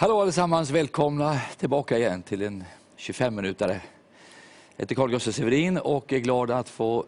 Hallå 0.00 0.20
allesammans, 0.20 0.70
välkomna 0.70 1.40
tillbaka 1.56 1.98
igen 1.98 2.22
till 2.22 2.42
en 2.42 2.64
25-minutare. 2.96 3.80
Jag 4.76 4.82
heter 4.82 4.94
Carl 4.94 5.10
Gustaf 5.10 5.34
Severin 5.34 5.78
och 5.78 6.12
är 6.12 6.18
glad 6.18 6.50
att 6.50 6.68
få 6.68 7.04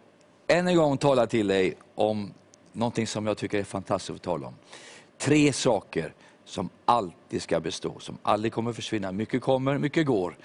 än 0.47 0.67
en 0.67 0.75
gång 0.75 0.97
tala 0.97 1.27
till 1.27 1.47
dig 1.47 1.73
om 1.95 2.33
någonting 2.71 3.07
som 3.07 3.27
jag 3.27 3.37
tycker 3.37 3.59
är 3.59 3.63
fantastiskt 3.63 4.15
att 4.15 4.21
tala 4.21 4.47
om. 4.47 4.53
Tre 5.17 5.53
saker 5.53 6.13
som 6.45 6.69
alltid 6.85 7.41
ska 7.41 7.59
bestå, 7.59 7.99
som 7.99 8.17
aldrig 8.23 8.53
kommer 8.53 8.73
försvinna. 8.73 9.11
Mycket 9.11 9.41
kommer, 9.41 9.77
mycket 9.77 10.05
går. 10.05 10.37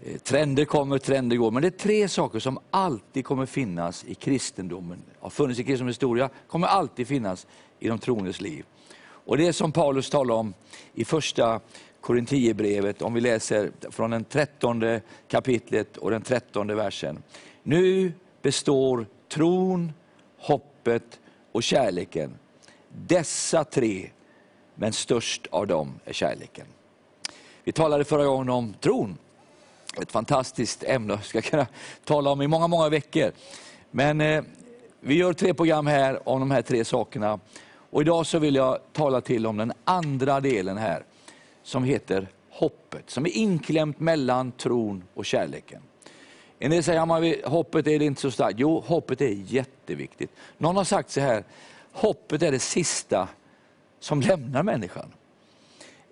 Eh, 0.00 0.18
trender 0.18 0.64
kommer, 0.64 0.98
trender 0.98 1.36
går. 1.36 1.50
Men 1.50 1.62
det 1.62 1.68
är 1.68 1.78
tre 1.78 2.08
saker 2.08 2.38
som 2.38 2.58
alltid 2.70 3.24
kommer 3.24 3.46
finnas 3.46 4.04
i 4.04 4.14
kristendomen. 4.14 5.02
Har 5.20 5.30
funnits 5.30 5.60
i 5.60 5.64
kristendomens 5.64 5.96
historia, 5.96 6.30
kommer 6.48 6.66
alltid 6.66 7.08
finnas 7.08 7.46
i 7.78 7.88
de 7.88 7.98
troendes 7.98 8.40
liv. 8.40 8.64
Och 9.28 9.36
det 9.36 9.46
är 9.46 9.52
som 9.52 9.72
Paulus 9.72 10.10
talar 10.10 10.34
om 10.34 10.54
i 10.94 11.04
första 11.04 11.60
Korintierbrevet, 12.00 13.02
om 13.02 13.14
vi 13.14 13.20
läser 13.20 13.70
från 13.90 14.10
den 14.10 14.24
trettonde 14.24 15.00
kapitlet 15.28 15.96
och 15.96 16.10
den 16.10 16.22
trettonde 16.22 16.74
versen. 16.74 17.22
Nu 17.62 18.12
består 18.42 19.06
tron, 19.28 19.92
hoppet 20.38 21.20
och 21.52 21.62
kärleken. 21.62 22.38
Dessa 22.88 23.64
tre, 23.64 24.10
men 24.74 24.92
störst 24.92 25.46
av 25.50 25.66
dem 25.66 26.00
är 26.04 26.12
kärleken. 26.12 26.66
Vi 27.64 27.72
talade 27.72 28.04
förra 28.04 28.24
gången 28.24 28.48
om 28.48 28.74
tron. 28.80 29.18
Ett 30.02 30.12
fantastiskt 30.12 30.84
ämne, 30.84 31.12
jag 31.12 31.24
ska 31.24 31.40
kunna 31.40 31.66
tala 32.04 32.30
om 32.30 32.42
i 32.42 32.46
många, 32.46 32.66
många 32.66 32.88
veckor. 32.88 33.32
Men 33.90 34.20
eh, 34.20 34.42
vi 35.00 35.14
gör 35.14 35.32
tre 35.32 35.54
program 35.54 35.86
här 35.86 36.28
om 36.28 36.40
de 36.40 36.50
här 36.50 36.62
tre 36.62 36.84
sakerna. 36.84 37.40
Och 37.90 38.00
idag 38.00 38.26
så 38.26 38.38
vill 38.38 38.54
jag 38.54 38.78
tala 38.92 39.20
till 39.20 39.46
om 39.46 39.56
den 39.56 39.72
andra 39.84 40.40
delen 40.40 40.78
här, 40.78 41.04
som 41.62 41.84
heter 41.84 42.28
hoppet, 42.50 43.10
som 43.10 43.26
är 43.26 43.30
inklämt 43.30 44.00
mellan 44.00 44.52
tron 44.52 45.04
och 45.14 45.26
kärleken. 45.26 45.82
En 46.58 46.70
del 46.70 46.82
säger 46.82 47.00
att 47.00 47.50
hoppet 47.50 47.86
är 47.86 48.02
inte 48.02 48.20
så 48.20 48.30
starkt. 48.30 48.58
Jo, 48.58 48.84
hoppet 48.86 49.20
är 49.20 49.28
jätteviktigt. 49.28 50.30
Någon 50.58 50.76
har 50.76 50.84
sagt 50.84 51.10
så 51.10 51.20
här, 51.20 51.44
hoppet 51.92 52.42
är 52.42 52.52
det 52.52 52.58
sista 52.58 53.28
som 54.00 54.20
lämnar 54.20 54.62
människan. 54.62 55.12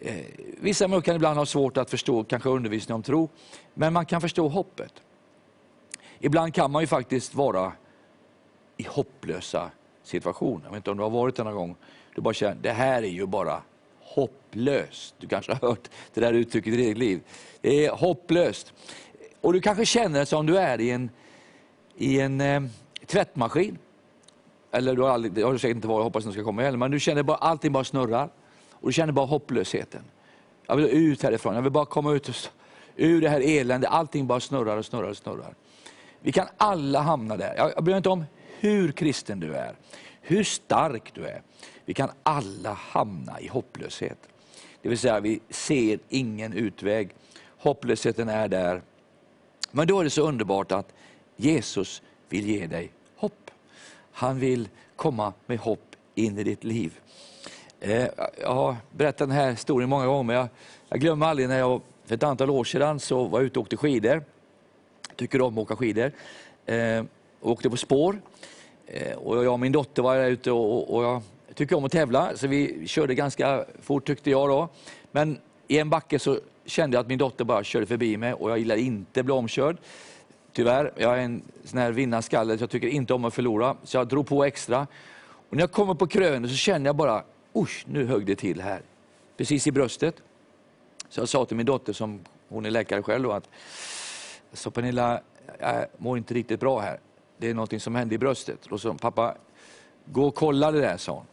Eh, 0.01 0.25
vissa 0.61 1.01
kan 1.01 1.17
ibland 1.17 1.39
ha 1.39 1.47
svårt 1.47 1.77
att 1.77 1.91
förstå 1.91 2.25
kanske 2.25 2.49
undervisning 2.49 2.95
om 2.95 3.03
tro, 3.03 3.29
men 3.75 3.93
man 3.93 4.07
kan 4.07 4.21
förstå 4.21 4.49
hoppet. 4.49 4.93
Ibland 6.19 6.55
kan 6.55 6.71
man 6.71 6.83
ju 6.83 6.87
faktiskt 6.87 7.35
vara 7.35 7.73
i 8.77 8.83
hopplösa 8.83 9.71
situation, 10.07 10.61
Jag 10.65 10.71
vet 10.71 10.77
inte 10.77 10.91
om 10.91 10.97
du 10.97 11.03
har 11.03 11.11
varit 11.11 11.37
det 11.37 11.45
någon 11.45 11.55
gång. 11.55 11.77
Du 12.15 12.21
bara 12.21 12.35
känner, 12.35 12.55
det 12.55 12.73
här 12.73 13.03
är 13.03 13.07
ju 13.07 13.27
bara 13.27 13.63
hopplöst. 14.01 15.15
Du 15.19 15.27
kanske 15.27 15.53
har 15.53 15.69
hört 15.69 15.89
det 16.15 16.21
där 16.21 16.33
uttrycket 16.33 16.75
i 16.75 16.77
ditt 16.77 16.87
eget 16.87 16.99
liv. 16.99 17.21
Det 17.61 17.87
är 17.87 17.91
hopplöst. 17.91 18.73
Och 19.41 19.53
du 19.53 19.61
kanske 19.61 19.87
känner 19.87 20.21
det 20.21 20.27
som 20.27 20.47
du 20.47 20.59
är 20.59 20.81
i 20.81 20.91
en, 20.91 21.11
i 21.97 22.21
en 22.21 22.41
eh, 22.41 22.63
tvättmaskin. 23.07 23.79
Eller 24.71 24.95
du 24.95 25.03
har, 25.03 25.09
aldrig, 25.09 25.33
det 25.33 25.43
har 25.43 25.53
du 25.53 25.59
säkert 25.59 25.75
inte 25.75 25.89
varit, 25.89 25.99
jag 25.99 26.05
hoppas 26.05 26.27
att 26.27 26.33
ska 26.33 26.45
komma 26.45 26.63
heller. 26.63 26.79
Men 26.79 26.91
du 26.91 27.01
känner 27.01 27.23
bara 27.23 27.37
allting 27.37 27.73
bara 27.73 27.85
snurrar. 27.85 28.31
Och 28.71 28.89
du 28.89 28.93
känner 28.93 29.13
bara 29.13 29.27
hopplösheten. 29.27 30.03
Jag 30.67 30.77
vill 30.77 30.87
ut 30.87 31.23
härifrån, 31.23 31.55
jag 31.55 31.63
vill 31.63 31.73
bara 31.73 31.85
komma 31.85 32.13
ut 32.13 32.51
ur 32.97 33.21
det 33.21 33.29
här 33.29 33.41
eländet. 33.41 33.91
Allting 33.91 34.27
bara 34.27 34.41
snurrar 34.41 34.77
och 34.77 34.85
snurrar 34.85 35.09
och 35.09 35.17
snurrar. 35.17 35.55
Vi 36.21 36.33
kan 36.33 36.47
alla 36.57 37.01
hamna 37.01 37.37
där. 37.37 37.55
Jag, 37.57 37.73
jag 37.77 37.85
bryr 37.85 37.95
mig 37.95 37.97
inte 37.97 38.09
om 38.09 38.25
hur 38.61 38.93
kristen 38.93 39.41
du 39.41 39.55
är, 39.55 39.75
hur 40.21 40.45
stark 40.45 41.15
du 41.15 41.27
är. 41.27 41.43
Vi 41.85 41.95
kan 41.95 42.11
alla 42.23 42.73
hamna 42.73 43.41
i 43.41 43.49
hopplöshet. 43.49 44.19
Det 44.83 44.89
vill 44.89 44.99
säga, 44.99 45.21
vi 45.21 45.41
ser 45.51 45.99
ingen 46.09 46.53
utväg. 46.53 47.11
Hopplösheten 47.59 48.29
är 48.29 48.49
där. 48.49 48.83
Men 49.71 49.87
då 49.87 50.01
är 50.01 50.05
det 50.05 50.11
så 50.11 50.29
underbart 50.29 50.73
att 50.73 50.93
Jesus 51.37 52.03
vill 52.29 52.47
ge 52.47 52.67
dig 52.67 52.93
hopp. 53.17 53.51
Han 54.13 54.39
vill 54.39 54.69
komma 54.97 55.33
med 55.47 55.59
hopp 55.59 55.97
in 56.15 56.39
i 56.39 56.45
ditt 56.45 56.65
liv. 56.65 57.01
Eh, 57.81 58.07
jag 58.41 58.55
har 58.55 58.77
berättat 58.91 59.19
den 59.29 59.31
här 59.31 59.51
historien 59.51 59.91
många 59.91 60.07
gånger, 60.07 60.23
men 60.23 60.37
jag, 60.37 60.49
jag 60.89 61.01
glömmer 61.01 61.27
aldrig 61.27 61.49
när 61.49 61.59
jag 61.59 61.81
för 62.05 62.15
ett 62.15 62.23
antal 62.23 62.51
år 62.51 62.65
sedan 62.65 63.01
så 63.01 63.25
var 63.25 63.39
jag 63.39 63.47
ute 63.47 63.59
och 63.59 63.63
åkte 63.63 63.77
skidor. 63.77 64.25
Jag 65.09 65.17
Tycker 65.17 65.41
om 65.41 65.59
att 65.59 65.63
åka 65.63 65.77
skidor. 65.77 66.13
Eh, 66.67 67.05
och 67.47 67.53
åkte 67.53 67.71
på 67.71 67.77
spår. 67.77 68.21
Eh, 68.87 69.17
och 69.17 69.45
jag 69.45 69.53
och 69.53 69.61
min 69.61 69.73
dotter 69.73 70.03
var 70.03 70.17
där 70.17 70.29
ute 70.29 70.51
och, 70.53 70.95
och 70.95 71.05
jag 71.05 71.23
tycker 71.55 71.77
om 71.77 71.85
att 71.85 71.93
tävla, 71.93 72.37
så 72.37 72.47
vi 72.47 72.89
körde 72.89 73.15
ganska 73.15 73.65
fort 73.83 74.07
tyckte 74.07 74.31
jag. 74.31 74.49
då. 74.49 74.69
Men 75.13 75.39
i 75.69 75.79
en 75.79 75.91
backe 75.91 76.19
så 76.19 76.39
kände 76.65 76.97
jag 76.97 77.01
att 77.01 77.09
min 77.09 77.19
dotter 77.19 77.45
bara 77.45 77.65
körde 77.65 77.87
förbi 77.87 78.17
mig 78.17 78.33
och 78.33 78.51
jag 78.51 78.59
gillar 78.59 78.77
inte 78.77 79.21
att 79.21 79.27
bli 79.27 79.35
omkörd. 79.35 79.77
Tyvärr, 80.53 80.93
jag 80.97 81.19
är 81.19 81.23
en 81.23 81.43
sån 81.65 81.79
här 81.79 81.93
vinnarskalle, 81.93 82.59
så 82.59 82.63
jag 82.63 82.71
tycker 82.71 82.89
inte 82.89 83.15
om 83.15 83.25
att 83.25 83.35
förlora. 83.35 83.77
Så 83.85 83.97
jag 83.97 84.09
drog 84.09 84.27
på 84.27 84.45
extra. 84.45 84.87
Och 85.49 85.57
när 85.57 85.63
jag 85.63 85.73
kommer 85.73 85.95
på 85.95 86.07
krönet 86.07 86.51
så 86.51 86.57
känner 86.57 86.87
jag 86.87 86.97
bara, 86.97 87.23
usch, 87.57 87.85
nu 87.89 88.07
högg 88.07 88.27
det 88.27 88.37
till 88.37 88.61
här. 88.61 88.83
Precis 89.37 89.67
i 89.67 89.73
bröstet. 89.73 90.23
Så 91.09 91.21
jag 91.21 91.29
sa 91.29 91.45
till 91.45 91.57
min 91.57 91.67
dotter, 91.67 91.93
som 91.93 92.21
hon 92.49 92.67
är 92.67 92.71
läkare 92.71 93.03
själv, 93.03 93.23
då, 93.23 93.33
att 93.33 93.49
så 94.53 94.71
Pernilla, 94.71 95.21
jag 95.59 95.87
mår 95.99 96.19
inte 96.19 96.35
riktigt 96.35 96.61
bra 96.61 96.81
här. 96.81 97.01
Det 97.39 97.51
är 97.51 97.55
något 97.55 97.83
som 97.83 97.95
hände 97.95 98.15
i 98.15 98.19
bröstet. 98.19 98.67
Och 98.67 98.81
så, 98.81 98.95
pappa, 98.95 99.37
gå 100.05 100.27
och 100.27 100.35
kolla 100.35 100.71
det 100.71 100.81
där, 100.81 100.97
sa 100.97 101.13
hon. 101.13 101.27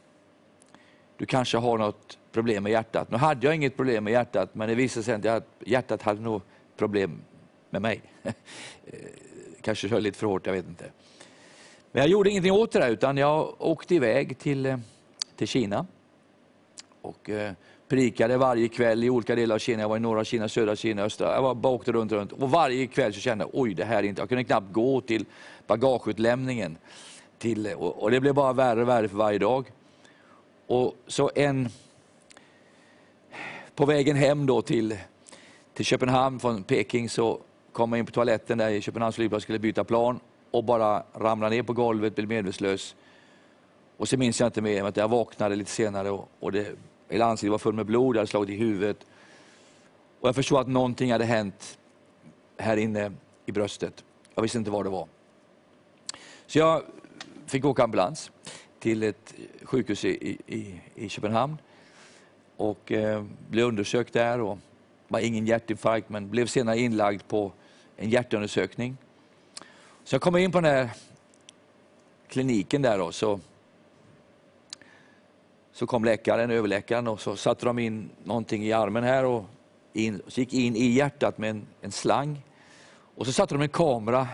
Du 1.18 1.26
kanske 1.26 1.58
har 1.58 1.78
något 1.78 2.18
problem 2.32 2.64
med 2.64 2.72
hjärtat. 2.72 3.12
Nu 3.12 3.18
hade 3.18 3.48
jag 3.48 3.56
inget 3.56 3.76
problem 3.76 4.04
med 4.04 4.14
hjärtat, 4.14 4.56
men 4.56 4.70
det 4.70 4.76
visade 4.76 5.04
sig 5.04 5.28
att 5.28 5.48
hjärtat 5.60 6.02
hade 6.02 6.22
nog 6.22 6.42
problem 6.78 7.22
med 7.70 7.82
mig. 7.82 8.02
kanske 9.62 9.90
kör 9.90 10.02
lite 10.02 10.18
för 10.18 10.28
hårt, 10.28 10.46
jag 10.46 10.54
vet 10.54 10.68
inte. 10.68 10.92
Men 11.92 12.02
jag 12.02 12.10
gjorde 12.10 12.30
ingenting 12.30 12.52
åt 12.52 12.72
det 12.72 12.80
där, 12.80 12.90
utan 12.90 13.18
jag 13.18 13.62
åkte 13.62 13.96
iväg 13.96 14.38
till, 14.38 14.66
eh, 14.66 14.78
till 15.36 15.48
Kina. 15.48 15.86
Och 17.02 17.30
eh, 17.30 17.54
predikade 17.94 18.38
varje 18.38 18.68
kväll 18.68 19.04
i 19.04 19.10
olika 19.10 19.36
delar 19.36 19.56
av 19.56 19.60
Kina. 19.60 19.82
Jag 19.82 19.90
var 19.90 19.98
i 19.98 20.00
norra 20.00 20.24
Kina, 20.24 20.50
södra 20.50 20.76
Kina, 20.76 21.04
östra. 21.04 21.34
Jag 21.34 21.58
bara 21.58 21.74
åkte 21.74 21.92
runt, 21.92 22.12
runt. 22.12 22.32
Och 22.32 22.52
varje 22.52 22.88
kväll 22.88 23.14
så 23.14 23.20
kände 23.20 23.44
jag, 23.44 23.50
oj 23.54 23.74
det 23.74 23.86
här 23.86 23.98
är 23.98 24.04
inte... 24.04 24.22
Jag 24.22 24.30
kunde 24.30 24.44
knappt 24.44 24.74
gå 24.74 25.02
till 25.02 25.26
bagageutlämningen. 25.68 26.78
Till, 27.38 27.68
och, 27.68 28.04
och 28.04 28.12
det 28.12 28.20
blev 28.20 28.34
bara 28.34 28.54
värre 28.54 28.82
och 28.82 28.88
värre 28.88 29.08
för 29.08 29.18
varje 29.18 29.40
dag. 29.40 29.72
Och 30.68 30.96
så 31.08 31.32
en... 31.36 31.70
På 33.76 33.86
vägen 33.86 34.16
hem 34.16 34.46
då 34.46 34.62
till, 34.62 34.98
till 35.74 35.86
Köpenhamn 35.86 36.40
från 36.40 36.64
Peking 36.64 37.10
så 37.10 37.40
kom 37.72 37.92
jag 37.92 38.00
in 38.00 38.06
på 38.06 38.12
toaletten 38.12 38.58
där 38.58 38.70
i 38.70 38.82
Köpenhamns 38.82 39.16
flygplats 39.16 39.44
skulle 39.44 39.60
byta 39.60 39.84
plan 39.84 40.20
och 40.52 40.64
bara 40.64 41.04
ramlade 41.14 41.56
ner 41.56 41.64
på 41.64 41.74
golvet, 41.74 42.16
blev 42.16 42.28
medvetslös. 42.28 42.96
Och 43.98 44.08
så 44.08 44.18
minns 44.18 44.40
jag 44.40 44.48
inte 44.48 44.62
mer 44.62 44.80
än 44.80 44.86
att 44.86 44.98
jag 44.98 45.08
vaknade 45.08 45.56
lite 45.56 45.72
senare 45.72 46.12
och, 46.12 46.30
och 46.40 46.52
det 46.52 46.76
Hela 47.10 47.26
ansiktet 47.26 47.52
var 47.52 47.58
fullt 47.58 47.76
med 47.76 47.86
blod, 47.86 48.16
jag 48.16 48.20
hade 48.20 48.28
slagit 48.28 48.50
i 48.50 48.56
huvudet. 48.56 48.98
Och 50.20 50.28
jag 50.28 50.36
förstod 50.36 50.60
att 50.60 50.68
någonting 50.68 51.12
hade 51.12 51.26
hänt 51.26 51.78
här 52.58 52.78
inne 52.78 53.12
i 53.46 53.52
bröstet. 53.52 54.04
Jag 54.36 54.42
visste 54.42 54.58
inte 54.58 54.72
vad 54.72 54.86
det 54.86 54.90
var. 54.90 55.08
Så 56.48 56.60
jag 56.60 56.84
fick 57.46 57.66
åka 57.66 57.84
ambulans 57.84 58.32
till 58.80 59.04
ett 59.04 59.34
sjukhus 59.64 60.06
i, 60.06 60.38
i, 60.48 60.82
i 60.96 61.10
Köpenhamn 61.10 61.58
och 62.58 62.92
eh, 62.92 63.24
blev 63.50 63.66
undersökt 63.66 64.14
där. 64.14 64.42
Och 64.42 64.58
var 65.08 65.20
ingen 65.20 65.48
hjärtinfarkt, 65.48 66.10
men 66.10 66.30
blev 66.30 66.46
senare 66.46 66.80
inlagd 66.80 67.22
på 67.28 67.52
en 67.98 68.10
hjärtundersökning. 68.10 68.98
Så 70.04 70.16
jag 70.16 70.22
kom 70.22 70.38
in 70.38 70.52
på 70.52 70.62
den 70.62 70.72
här 70.72 70.90
kliniken 72.28 72.82
där 72.82 72.98
Då, 72.98 73.12
så 73.12 73.40
så 75.74 75.88
kom 75.88 76.06
läkaren, 76.06 76.52
överläkaren 76.52 77.08
och 77.08 77.22
så 77.22 77.36
satte 77.36 77.66
de 77.66 77.80
in 77.80 78.10
någonting 78.24 78.66
i 78.66 78.74
armen 78.74 79.04
här 79.04 79.26
och 79.26 79.46
in, 79.94 80.22
så 80.28 80.40
gick 80.40 80.54
in 80.54 80.76
i 80.76 80.86
hjärtat 80.86 81.38
med 81.38 81.50
en, 81.50 81.68
en 81.82 81.92
slang. 81.92 82.42
Och 83.16 83.26
så 83.26 83.34
satte 83.34 83.56
de 83.56 83.62
en 83.62 83.70
kamera 83.70 84.28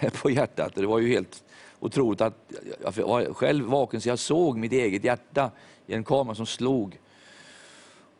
på 0.22 0.30
hjärtat. 0.30 0.74
Det 0.74 0.86
var 0.86 0.98
ju 0.98 1.08
helt 1.08 1.44
otroligt 1.80 2.20
att 2.20 2.52
jag 2.96 3.06
var 3.06 3.34
själv 3.34 3.64
vaken 3.64 4.00
så 4.00 4.08
jag 4.08 4.18
såg 4.18 4.56
mitt 4.58 4.72
eget 4.72 5.04
hjärta 5.04 5.50
i 5.86 5.94
en 5.94 6.04
kamera 6.04 6.34
som 6.34 6.46
slog. 6.46 6.98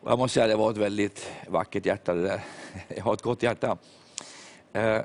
Och 0.01 0.11
jag 0.11 0.19
måste 0.19 0.33
säga 0.33 0.45
att 0.45 0.51
det 0.51 0.55
var 0.55 0.71
ett 0.71 0.77
väldigt 0.77 1.31
vackert 1.47 1.85
hjärta 1.85 2.13
det 2.13 2.21
där. 2.21 2.41
Jag 2.95 3.03
har 3.03 3.13
ett 3.13 3.21
gott 3.21 3.43
hjärta. 3.43 3.77
Eh, 4.73 5.01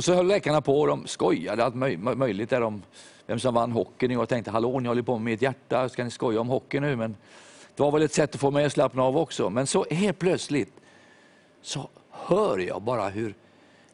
och 0.00 0.04
så 0.04 0.14
höll 0.14 0.26
läkarna 0.26 0.60
på 0.60 0.80
och 0.80 0.86
de 0.86 1.06
skojade 1.06 1.64
allt 1.64 1.74
möjligt 2.16 2.50
där 2.50 2.60
om 2.62 2.82
vem 3.26 3.38
som 3.38 3.54
vann 3.54 3.72
hockeyn. 3.72 4.10
Jag 4.10 4.28
tänkte, 4.28 4.50
hallå, 4.50 4.80
ni 4.80 4.88
håller 4.88 5.02
på 5.02 5.18
med 5.18 5.24
mitt 5.24 5.42
hjärta, 5.42 5.88
ska 5.88 6.04
ni 6.04 6.10
skoja 6.10 6.40
om 6.40 6.48
hockey 6.48 6.80
nu? 6.80 6.96
Men 6.96 7.16
det 7.76 7.82
var 7.82 7.92
väl 7.92 8.02
ett 8.02 8.12
sätt 8.12 8.34
att 8.34 8.40
få 8.40 8.50
mig 8.50 8.64
att 8.64 8.72
slappna 8.72 9.02
av 9.02 9.16
också. 9.16 9.50
Men 9.50 9.66
så 9.66 9.86
helt 9.90 10.18
plötsligt 10.18 10.72
så 11.62 11.88
hör 12.10 12.58
jag 12.58 12.82
bara 12.82 13.08
hur 13.08 13.34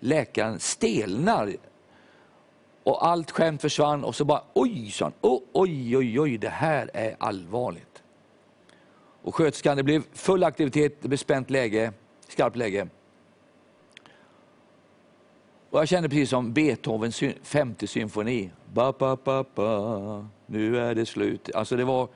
läkaren 0.00 0.60
stelnar. 0.60 1.56
Och 2.82 3.06
allt 3.06 3.30
skämt 3.30 3.60
försvann 3.60 4.04
och 4.04 4.14
så 4.14 4.24
bara, 4.24 4.42
oj, 4.54 4.90
sa 4.90 5.04
han, 5.04 5.12
oh, 5.20 5.40
oj, 5.52 5.96
oj, 5.96 6.20
oj, 6.20 6.38
det 6.38 6.48
här 6.48 6.90
är 6.94 7.16
allvarligt. 7.18 8.02
Och 9.22 9.34
sköterskan, 9.34 9.76
det 9.76 9.82
blev 9.82 10.02
full 10.12 10.44
aktivitet, 10.44 11.02
det 11.02 11.08
blev 11.08 11.18
spänt 11.18 11.50
läge, 11.50 11.92
skarpt 12.28 12.56
läge. 12.56 12.88
Och 15.70 15.80
jag 15.80 15.88
kände 15.88 16.08
precis 16.08 16.30
som 16.30 16.52
Beethovens 16.52 17.22
femte 17.42 17.86
symfoni. 17.86 18.50
Ba, 18.72 18.92
ba, 18.92 19.16
ba, 19.24 19.44
ba. 19.54 20.26
Nu 20.46 20.78
är 20.78 20.94
det 20.94 21.06
slut. 21.06 21.50
Alltså 21.54 21.76
det 21.76 21.84
var, 21.84 22.08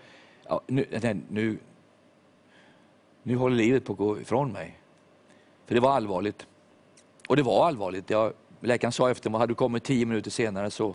ja, 0.48 0.60
nu, 0.66 0.86
nu, 1.28 1.58
nu 3.22 3.36
håller 3.36 3.56
livet 3.56 3.84
på 3.84 3.92
att 3.92 3.98
gå 3.98 4.20
ifrån 4.20 4.52
mig. 4.52 4.78
För 5.66 5.74
det 5.74 5.80
var 5.80 5.90
allvarligt. 5.90 6.46
Och 7.28 7.36
det 7.36 7.42
var 7.42 7.66
allvarligt. 7.66 8.10
Jag, 8.10 8.32
läkaren 8.60 8.92
sa 8.92 9.10
efter 9.10 9.30
mig, 9.30 9.38
hade 9.38 9.50
du 9.50 9.54
kommit 9.54 9.84
tio 9.84 10.06
minuter 10.06 10.30
senare 10.30 10.70
så 10.70 10.94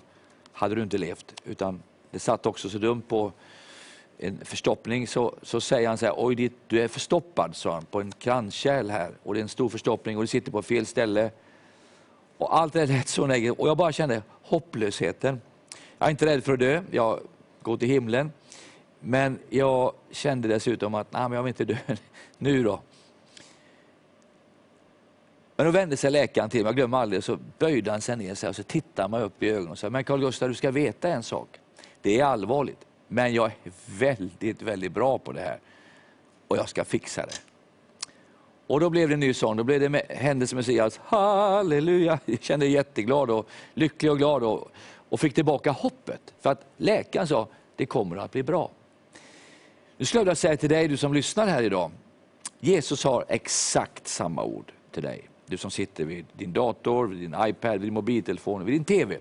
hade 0.52 0.76
du 0.76 0.84
inte 0.84 0.98
levt. 0.98 1.42
Utan 1.46 1.84
det 2.12 2.20
satt 2.20 2.46
också 2.46 2.70
så 2.70 2.78
dumt 2.78 3.02
på 3.08 3.32
en 4.18 4.46
förstoppning 4.46 5.08
så, 5.08 5.36
så 5.42 5.62
säger 5.62 5.88
han 5.88 5.98
så 5.98 6.06
här, 6.06 6.14
oj 6.18 6.52
du 6.68 6.82
är 6.82 6.88
förstoppad 6.88 7.56
sa 7.56 7.74
han, 7.74 7.86
på 7.86 8.02
en 8.02 8.12
kranskärl 8.12 8.90
här 8.90 9.12
och 9.24 9.34
det 9.34 9.40
är 9.40 9.42
en 9.42 9.50
stor 9.50 9.70
förstoppning 9.70 10.18
och 10.18 10.24
du 10.24 10.28
sitter 10.28 10.52
på 10.52 10.62
fel 10.62 10.86
ställe. 10.86 11.32
Och 12.38 12.58
allt 12.58 12.74
det 12.74 12.86
lät 12.86 13.08
så 13.08 13.28
negativt 13.28 13.60
och 13.60 13.68
jag 13.68 13.78
bara 13.78 13.92
kände 13.92 14.22
hopplösheten. 14.44 15.42
Jag 15.98 16.08
är 16.08 16.12
inte 16.12 16.26
rädd 16.26 16.44
för 16.44 16.54
att 16.54 16.60
dö, 16.60 16.84
jag 16.92 17.20
går 17.62 17.78
till 17.78 17.88
himlen. 17.88 18.32
Men 19.00 19.40
jag 19.50 19.94
kände 20.12 20.48
dessutom 20.48 20.96
att, 20.96 21.14
nej 21.14 21.22
men 21.22 21.32
jag 21.32 21.44
vill 21.44 21.50
inte 21.50 21.66
dö 21.66 21.78
nu 22.38 22.64
då. 22.64 22.82
Men 25.56 25.66
då 25.66 25.72
vände 25.72 25.98
sig 25.98 26.12
läkaren 26.12 26.50
till 26.50 26.64
mig, 26.64 26.68
jag 26.68 26.76
glömmer 26.76 26.98
aldrig, 26.98 27.24
så 27.24 27.38
böjde 27.60 27.92
han 27.92 28.02
sig 28.02 28.18
ner 28.18 28.48
och 28.48 28.56
så 28.56 28.64
tittade 28.64 29.08
man 29.08 29.22
upp 29.22 29.44
i 29.44 29.50
ögonen 29.50 29.72
och 29.72 29.78
sa, 29.78 29.90
men 29.90 30.04
Carl 30.04 30.20
Gustaf 30.20 30.48
du 30.48 30.54
ska 30.54 30.72
veta 30.72 31.10
en 31.10 31.24
sak. 31.24 31.60
Det 32.02 32.20
är 32.20 32.26
allvarligt, 32.26 32.86
men 33.08 33.34
jag 33.34 33.46
är 33.46 33.72
väldigt, 34.00 34.62
väldigt 34.62 34.92
bra 34.92 35.18
på 35.18 35.32
det 35.32 35.42
här. 35.42 35.60
Och 36.48 36.58
jag 36.58 36.70
ska 36.70 36.86
fixa 36.86 37.26
det. 37.26 37.55
Och 38.68 38.80
då 38.80 38.90
blev 38.90 39.08
det 39.08 39.14
en 39.14 39.20
ny 39.20 39.34
sång, 39.34 39.58
då 39.58 39.64
blev 39.64 39.92
det 39.92 40.02
Händelse 40.10 40.56
Messias, 40.56 41.00
halleluja. 41.04 42.20
Jag 42.26 42.44
kände 42.44 42.66
mig 42.66 42.74
jätteglad 42.74 43.30
och 43.30 43.48
lycklig 43.74 44.12
och 44.12 44.18
glad 44.18 44.44
och, 44.44 44.72
och 45.10 45.20
fick 45.20 45.34
tillbaka 45.34 45.72
hoppet. 45.72 46.34
För 46.40 46.50
att 46.50 46.66
läkaren 46.78 47.28
sa, 47.28 47.48
det 47.76 47.86
kommer 47.86 48.18
att 48.18 48.32
bli 48.32 48.44
bra. 48.44 48.72
Nu 49.98 50.06
skulle 50.06 50.20
jag 50.20 50.26
vilja 50.26 50.36
säga 50.36 50.58
till 50.58 50.70
dig, 50.70 50.88
du 50.88 50.98
som 50.98 51.14
lyssnar 51.14 51.48
här 51.48 51.64
idag, 51.64 51.92
Jesus 52.60 53.04
har 53.04 53.26
exakt 53.28 54.08
samma 54.08 54.44
ord 54.44 54.72
till 54.92 55.04
dig. 55.04 55.30
Du 55.46 55.58
som 55.58 55.72
sitter 55.72 56.06
vid 56.06 56.26
din 56.34 56.54
dator, 56.54 57.08
vid 57.08 57.20
din 57.20 57.36
iPad, 57.40 57.72
vid 57.72 57.82
din 57.82 57.94
mobiltelefon, 57.94 58.66
vid 58.66 58.76
din 58.76 58.86
TV. 58.86 59.18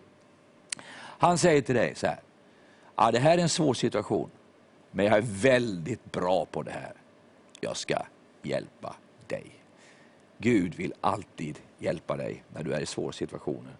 Han 0.97 1.39
säger 1.39 1.63
till 1.63 1.75
dig 1.75 1.95
så 1.95 2.07
här, 2.07 2.21
ja, 2.97 3.11
det 3.11 3.19
här 3.19 3.39
är 3.39 3.43
en 3.43 3.49
svår 3.49 3.75
situation, 3.75 4.31
men 4.91 5.07
jag 5.07 5.17
är 5.17 5.25
väldigt 5.27 6.13
bra 6.13 6.45
på 6.45 6.63
det 6.63 6.71
här. 6.71 6.93
Jag 7.61 7.77
ska 7.77 7.97
hjälpa 8.43 8.97
dig. 9.27 9.47
Gud 10.39 10.75
vill 10.75 10.93
alltid 11.01 11.59
hjälpa 11.79 12.17
dig 12.17 12.45
när 12.55 12.63
du 12.63 12.73
är 12.73 12.81
i 12.81 12.87
svåra 12.87 13.13
situationer. 13.13 13.77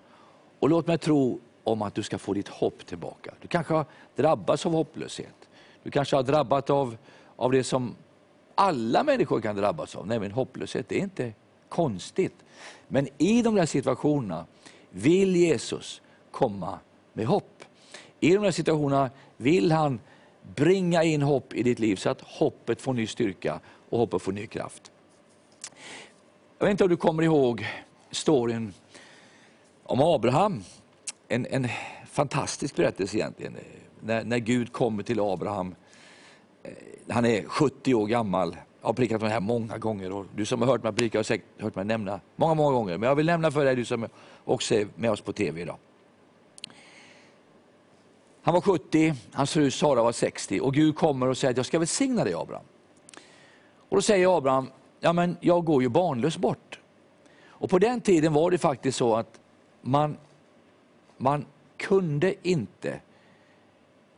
Och 0.59 0.69
låt 0.69 0.87
mig 0.87 0.99
tro 0.99 1.41
om 1.65 1.83
att 1.83 1.95
du 1.95 2.03
ska 2.03 2.19
få 2.19 2.35
ditt 2.35 2.49
hopp 2.49 2.87
tillbaka. 2.87 3.35
Du 3.41 3.49
kanske 3.49 3.75
har 3.75 3.87
drabbats 4.17 4.67
av 4.67 4.73
hopplöshet. 4.73 5.49
Du 5.83 5.91
kanske 5.91 6.17
har 6.17 6.23
drabbats 6.23 6.71
av, 6.71 6.97
av 7.37 7.53
det 7.53 7.65
som 7.65 7.97
alla 8.55 9.03
människor 9.03 9.41
kan 9.41 9.57
drabbas 9.57 9.97
av, 9.97 10.07
nämligen 10.07 10.33
hopplöshet. 10.33 10.89
Det 10.89 10.99
är 10.99 11.03
inte 11.03 11.33
konstigt. 11.69 12.35
Men 12.89 13.09
i 13.19 13.43
de 13.43 13.55
där 13.55 13.67
situationerna 13.67 14.47
vill 14.91 15.37
Jesus 15.37 16.03
komma 16.31 16.79
med 17.13 17.27
hopp. 17.27 17.65
I 18.21 18.35
de 18.35 18.43
där 18.43 18.51
situationerna 18.51 19.11
vill 19.37 19.73
han 19.73 20.01
bringa 20.55 21.03
in 21.03 21.23
hopp 21.23 21.55
i 21.55 21.63
ditt 21.63 21.79
liv 21.79 21.97
så 21.97 22.11
att 22.11 22.21
hoppet 22.21 22.81
får 22.81 22.93
ny 22.93 23.07
styrka 23.07 23.61
och 23.91 23.99
hoppet 23.99 24.23
får 24.23 24.33
ny 24.33 24.47
kraft. 24.47 24.93
Jag 26.59 26.67
vet 26.67 26.71
inte 26.71 26.85
om 26.85 26.91
du 26.91 26.97
kommer 26.97 27.23
ihåg 27.23 27.67
storyn 28.11 28.75
om 29.83 30.01
Abraham. 30.01 30.63
En, 31.29 31.47
en 31.47 31.69
fantastisk 32.11 32.77
berättelse 32.77 33.17
egentligen. 33.17 33.57
När, 34.01 34.25
när 34.25 34.39
Gud 34.39 34.73
kommer 34.73 35.03
till 35.03 35.21
Abraham. 35.21 35.75
Eh, 36.63 36.73
han 37.09 37.25
är 37.25 37.45
70 37.45 37.95
år 37.95 38.07
gammal. 38.07 38.57
Jag 38.81 38.89
har 38.89 38.95
prickat 38.95 39.23
om 39.23 39.29
det 39.29 39.35
här 39.35 39.41
många 39.41 39.79
gånger 39.79 40.13
och 40.13 40.27
du 40.35 40.45
som 40.45 40.63
har 40.63 40.69
hört 40.69 40.83
mig 40.83 40.93
prika 40.93 41.19
har 41.19 41.23
säkert 41.23 41.63
hört 41.63 41.75
mig 41.75 41.85
nämna 41.85 42.21
många, 42.37 42.55
många 42.55 42.73
gånger. 42.73 42.99
Men 42.99 43.09
jag 43.09 43.17
vill 43.17 43.27
nämna 43.27 43.51
för 43.51 43.65
dig, 43.65 43.77
du 43.77 43.85
som 43.85 44.07
också 44.45 44.75
är 44.75 44.87
med 44.95 45.11
oss 45.11 45.21
på 45.21 45.33
TV 45.33 45.63
idag. 45.63 45.77
Han 48.43 48.55
var 48.55 48.61
70, 48.61 49.15
hans 49.33 49.53
fru 49.53 49.71
Sara 49.71 50.03
var 50.03 50.13
60 50.13 50.61
och 50.61 50.75
Gud 50.75 50.97
kommer 50.97 51.29
och 51.29 51.39
säger 51.39 51.51
att 51.51 51.57
jag 51.57 51.67
ska 51.67 51.79
välsigna 51.79 52.25
dig 52.25 52.35
Abraham. 52.35 52.65
Och 53.89 53.97
då 53.97 54.03
säger 54.03 54.37
Abraham, 54.37 54.71
ja 55.05 55.13
men 55.13 55.37
jag 55.41 55.65
går 55.65 55.83
ju 55.83 55.89
barnlös 55.89 56.39
bort. 56.39 56.79
Och 57.47 57.71
på 57.71 57.79
den 57.79 58.01
tiden 58.01 58.33
var 58.33 58.51
det 58.51 58.59
faktiskt 58.59 58.99
så 58.99 59.17
att 59.17 59.41
man, 59.83 60.17
man 61.17 61.47
kunde 61.77 62.35
inte 62.49 63.01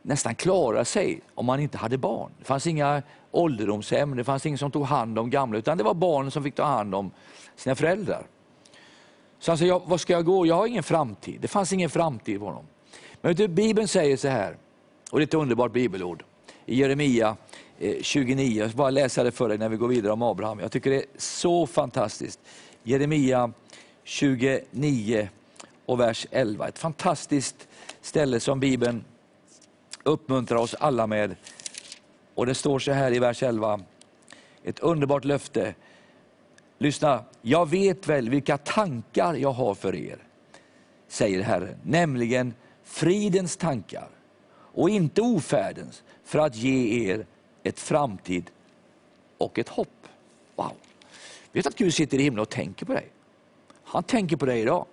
nästan 0.01 0.35
klara 0.35 0.85
sig 0.85 1.21
om 1.35 1.45
man 1.45 1.59
inte 1.59 1.77
hade 1.77 1.97
barn. 1.97 2.31
Det 2.39 2.45
fanns 2.45 2.67
inga 2.67 3.01
ålderdomshem, 3.31 4.15
det 4.15 4.23
fanns 4.23 4.45
ingen 4.45 4.57
som 4.57 4.71
tog 4.71 4.85
hand 4.85 5.19
om 5.19 5.29
gamla, 5.29 5.57
utan 5.57 5.77
det 5.77 5.83
var 5.83 5.93
barnen 5.93 6.31
som 6.31 6.43
fick 6.43 6.55
ta 6.55 6.63
hand 6.63 6.95
om 6.95 7.11
sina 7.55 7.75
föräldrar. 7.75 8.25
Så 9.39 9.51
han 9.51 9.57
sa, 9.57 9.81
vad 9.85 9.99
ska 9.99 10.13
jag 10.13 10.25
gå? 10.25 10.45
Jag 10.45 10.55
har 10.55 10.67
ingen 10.67 10.83
framtid. 10.83 11.41
Det 11.41 11.47
fanns 11.47 11.73
ingen 11.73 11.89
framtid 11.89 12.39
för 12.39 12.45
honom. 12.45 12.65
Men 13.21 13.35
du, 13.35 13.47
Bibeln 13.47 13.87
säger 13.87 14.17
så 14.17 14.27
här, 14.27 14.57
och 15.11 15.19
det 15.19 15.23
är 15.23 15.27
ett 15.27 15.33
underbart 15.33 15.71
bibelord, 15.71 16.23
i 16.65 16.79
Jeremia 16.79 17.37
Eh, 17.79 18.01
29, 18.01 18.59
jag 18.59 18.69
ska 18.69 18.77
bara 18.77 18.89
läsa 18.89 19.23
det 19.23 19.31
för 19.31 19.49
dig 19.49 19.57
när 19.57 19.69
vi 19.69 19.77
går 19.77 19.87
vidare 19.87 20.13
om 20.13 20.21
Abraham. 20.21 20.59
Jag 20.59 20.71
tycker 20.71 20.89
det 20.89 20.97
är 20.97 21.05
så 21.17 21.67
fantastiskt. 21.67 22.39
Jeremia 22.83 23.51
29 24.03 25.29
och 25.85 25.99
vers 25.99 26.27
11. 26.31 26.67
Ett 26.67 26.79
fantastiskt 26.79 27.67
ställe 28.01 28.39
som 28.39 28.59
Bibeln 28.59 29.03
uppmuntrar 30.03 30.57
oss 30.57 30.73
alla 30.73 31.07
med. 31.07 31.35
Och 32.35 32.45
Det 32.45 32.55
står 32.55 32.79
så 32.79 32.91
här 32.91 33.13
i 33.13 33.19
vers 33.19 33.43
11, 33.43 33.79
ett 34.63 34.79
underbart 34.79 35.25
löfte. 35.25 35.75
Lyssna, 36.77 37.23
jag 37.41 37.69
vet 37.69 38.07
väl 38.07 38.29
vilka 38.29 38.57
tankar 38.57 39.33
jag 39.33 39.51
har 39.51 39.75
för 39.75 39.95
er, 39.95 40.17
säger 41.07 41.41
Herren, 41.41 41.77
nämligen 41.83 42.53
fridens 42.83 43.57
tankar 43.57 44.09
och 44.49 44.89
inte 44.89 45.21
ofärdens, 45.21 46.03
för 46.23 46.39
att 46.39 46.55
ge 46.55 47.09
er 47.09 47.25
ett 47.67 47.79
framtid 47.79 48.49
och 49.37 49.59
ett 49.59 49.69
hopp. 49.69 50.07
Wow! 50.55 50.71
Vet 51.51 51.67
att 51.67 51.75
Gud 51.75 51.93
sitter 51.93 52.19
i 52.19 52.23
himlen 52.23 52.41
och 52.41 52.49
tänker 52.49 52.85
på 52.85 52.93
dig? 52.93 53.07
Han 53.83 54.03
tänker 54.03 54.37
på 54.37 54.45
dig 54.45 54.61
idag. 54.61 54.85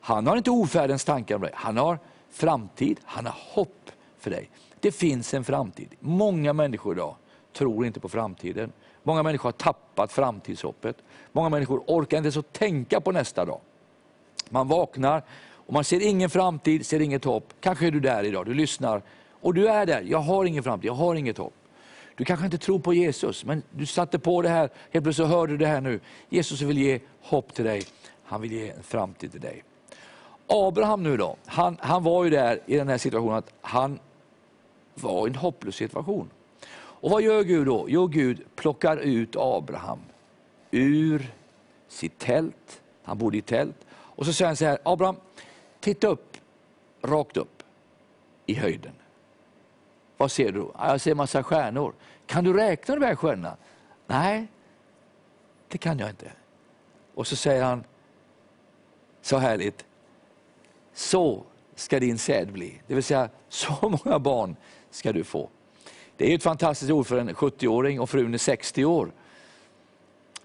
Han 0.00 0.26
har 0.26 0.36
inte 0.36 0.50
ofärdens 0.50 1.04
tankar 1.04 1.34
om 1.34 1.40
dig, 1.40 1.50
han 1.54 1.76
har 1.76 1.98
framtid, 2.30 3.00
han 3.04 3.26
har 3.26 3.36
hopp 3.38 3.90
för 4.18 4.30
dig. 4.30 4.50
Det 4.80 4.92
finns 4.92 5.34
en 5.34 5.44
framtid. 5.44 5.88
Många 6.00 6.52
människor 6.52 6.94
idag 6.94 7.16
tror 7.52 7.86
inte 7.86 8.00
på 8.00 8.08
framtiden. 8.08 8.72
Många 9.02 9.22
människor 9.22 9.48
har 9.48 9.52
tappat 9.52 10.12
framtidshoppet. 10.12 10.96
Många 11.32 11.48
människor 11.48 11.82
orkar 11.86 12.16
inte 12.16 12.26
ens 12.28 12.46
tänka 12.52 13.00
på 13.00 13.12
nästa 13.12 13.44
dag. 13.44 13.60
Man 14.48 14.68
vaknar 14.68 15.22
och 15.52 15.72
man 15.72 15.84
ser 15.84 16.00
ingen 16.00 16.30
framtid, 16.30 16.86
ser 16.86 17.00
inget 17.00 17.24
hopp. 17.24 17.52
Kanske 17.60 17.86
är 17.86 17.90
du 17.90 18.00
där 18.00 18.24
idag, 18.24 18.46
du 18.46 18.54
lyssnar 18.54 19.02
och 19.40 19.54
du 19.54 19.68
är 19.68 19.86
där. 19.86 20.02
Jag 20.02 20.18
har 20.18 20.44
ingen 20.44 20.62
framtid, 20.62 20.88
jag 20.88 20.94
har 20.94 21.14
inget 21.14 21.38
hopp. 21.38 21.54
Du 22.20 22.24
kanske 22.24 22.44
inte 22.44 22.58
tror 22.58 22.78
på 22.78 22.94
Jesus, 22.94 23.44
men 23.44 23.62
du 23.70 23.86
satte 23.86 24.18
på 24.18 24.42
det 24.42 24.48
här, 24.48 24.70
helt 24.90 25.04
plötsligt 25.04 25.28
hörde 25.28 25.52
du 25.52 25.56
det 25.56 25.66
här 25.66 25.80
nu. 25.80 26.00
Jesus 26.28 26.60
vill 26.60 26.78
ge 26.78 27.00
hopp 27.20 27.54
till 27.54 27.64
dig, 27.64 27.82
han 28.24 28.40
vill 28.40 28.52
ge 28.52 28.70
en 28.70 28.82
framtid 28.82 29.32
till 29.32 29.40
dig. 29.40 29.64
Abraham 30.46 31.02
nu 31.02 31.16
då, 31.16 31.36
han, 31.46 31.76
han 31.80 32.02
var 32.02 32.24
ju 32.24 32.30
där 32.30 32.60
i 32.66 32.76
den 32.76 32.88
här 32.88 32.98
situationen 32.98 33.34
att 33.34 33.52
han 33.60 33.98
var 34.94 35.26
i 35.26 35.30
en 35.30 35.36
hopplös 35.36 35.74
situation. 35.74 36.30
Och 36.72 37.10
vad 37.10 37.22
gör 37.22 37.42
Gud 37.42 37.66
då? 37.66 37.86
Jo, 37.88 38.06
Gud 38.06 38.44
plockar 38.54 38.96
ut 38.96 39.36
Abraham 39.36 40.00
ur 40.70 41.32
sitt 41.88 42.18
tält, 42.18 42.82
han 43.02 43.18
bodde 43.18 43.36
i 43.36 43.42
tält, 43.42 43.76
och 43.92 44.26
så 44.26 44.32
säger 44.32 44.46
han 44.46 44.56
så 44.56 44.64
här, 44.64 44.78
Abraham, 44.82 45.16
titta 45.80 46.08
upp, 46.08 46.36
rakt 47.02 47.36
upp 47.36 47.62
i 48.46 48.54
höjden. 48.54 48.92
Vad 50.20 50.30
ser 50.30 50.52
du? 50.52 50.70
Jag 50.78 51.00
ser 51.00 51.14
massa 51.14 51.42
stjärnor. 51.42 51.94
Kan 52.26 52.44
du 52.44 52.52
räkna 52.52 52.94
de 52.94 53.06
här 53.06 53.14
stjärnorna? 53.14 53.56
Nej, 54.06 54.46
det 55.68 55.78
kan 55.78 55.98
jag 55.98 56.10
inte. 56.10 56.32
Och 57.14 57.26
så 57.26 57.36
säger 57.36 57.62
han, 57.62 57.84
så 59.22 59.36
härligt, 59.36 59.84
så 60.94 61.42
ska 61.74 62.00
din 62.00 62.18
säd 62.18 62.52
bli. 62.52 62.80
Det 62.86 62.94
vill 62.94 63.04
säga, 63.04 63.28
så 63.48 63.98
många 64.04 64.18
barn 64.18 64.56
ska 64.90 65.12
du 65.12 65.24
få. 65.24 65.48
Det 66.16 66.30
är 66.30 66.34
ett 66.34 66.42
fantastiskt 66.42 66.90
ord 66.90 67.06
för 67.06 67.18
en 67.18 67.30
70-åring 67.30 68.00
och 68.00 68.10
frun 68.10 68.34
är 68.34 68.38
60 68.38 68.84
år. 68.84 69.12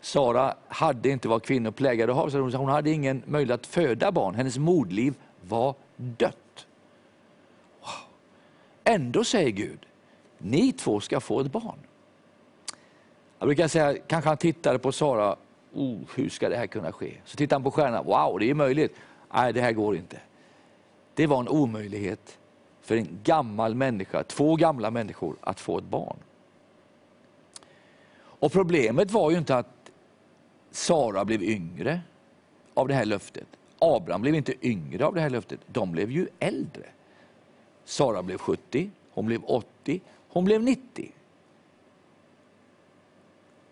Sara 0.01 0.55
hade 0.67 1.09
inte 1.09 1.27
vad 1.27 1.43
kvinnor 1.43 1.71
plägade 1.71 2.13
ha, 2.13 2.29
så 2.29 2.39
hon 2.39 2.69
hade 2.69 2.91
ingen 2.91 3.23
möjlighet 3.25 3.59
att 3.59 3.67
föda 3.67 4.11
barn. 4.11 4.35
Hennes 4.35 4.57
modliv 4.57 5.13
var 5.41 5.75
dött. 5.95 6.37
Ändå 8.85 9.23
säger 9.23 9.49
Gud, 9.49 9.85
ni 10.37 10.71
två 10.71 10.99
ska 10.99 11.19
få 11.19 11.39
ett 11.39 11.51
barn. 11.51 11.79
Jag 13.39 13.47
brukar 13.47 13.67
säga, 13.67 13.97
kanske 14.07 14.29
han 14.29 14.37
tittade 14.37 14.79
på 14.79 14.91
Sara, 14.91 15.35
oh, 15.73 15.99
hur 16.15 16.29
ska 16.29 16.49
det 16.49 16.57
här 16.57 16.67
kunna 16.67 16.91
ske? 16.91 17.13
Så 17.25 17.37
tittade 17.37 17.55
han 17.55 17.63
på 17.63 17.71
stjärnan, 17.71 18.05
wow, 18.05 18.39
det 18.39 18.49
är 18.49 18.53
möjligt. 18.53 18.95
Nej, 19.33 19.53
det 19.53 19.61
här 19.61 19.71
går 19.71 19.95
inte. 19.95 20.19
Det 21.13 21.27
var 21.27 21.39
en 21.39 21.47
omöjlighet 21.47 22.37
för 22.81 22.97
en 22.97 23.19
gammal 23.23 23.75
människa, 23.75 24.23
två 24.23 24.55
gamla 24.55 24.91
människor, 24.91 25.35
att 25.41 25.59
få 25.59 25.77
ett 25.77 25.83
barn. 25.83 26.17
Och 28.17 28.51
problemet 28.51 29.11
var 29.11 29.31
ju 29.31 29.37
inte 29.37 29.57
att 29.57 29.91
Sara 30.71 31.25
blev 31.25 31.43
yngre 31.43 32.01
av 32.73 32.87
det 32.87 32.93
här 32.93 33.05
löftet. 33.05 33.47
Abraham 33.79 34.21
blev 34.21 34.35
inte 34.35 34.67
yngre 34.67 35.05
av 35.05 35.15
det 35.15 35.21
här 35.21 35.29
löftet, 35.29 35.59
de 35.67 35.91
blev 35.91 36.11
ju 36.11 36.27
äldre. 36.39 36.85
Sara 37.85 38.23
blev 38.23 38.37
70, 38.37 38.89
hon 39.11 39.25
blev 39.25 39.43
80, 39.45 40.01
hon 40.29 40.45
blev 40.45 40.63
90. 40.63 41.11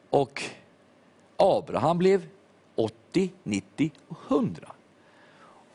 Och 0.09 0.43
Abraham 1.37 1.97
blev 1.97 2.27
80, 2.75 3.31
90 3.43 3.91
och 4.07 4.17
100. 4.31 4.71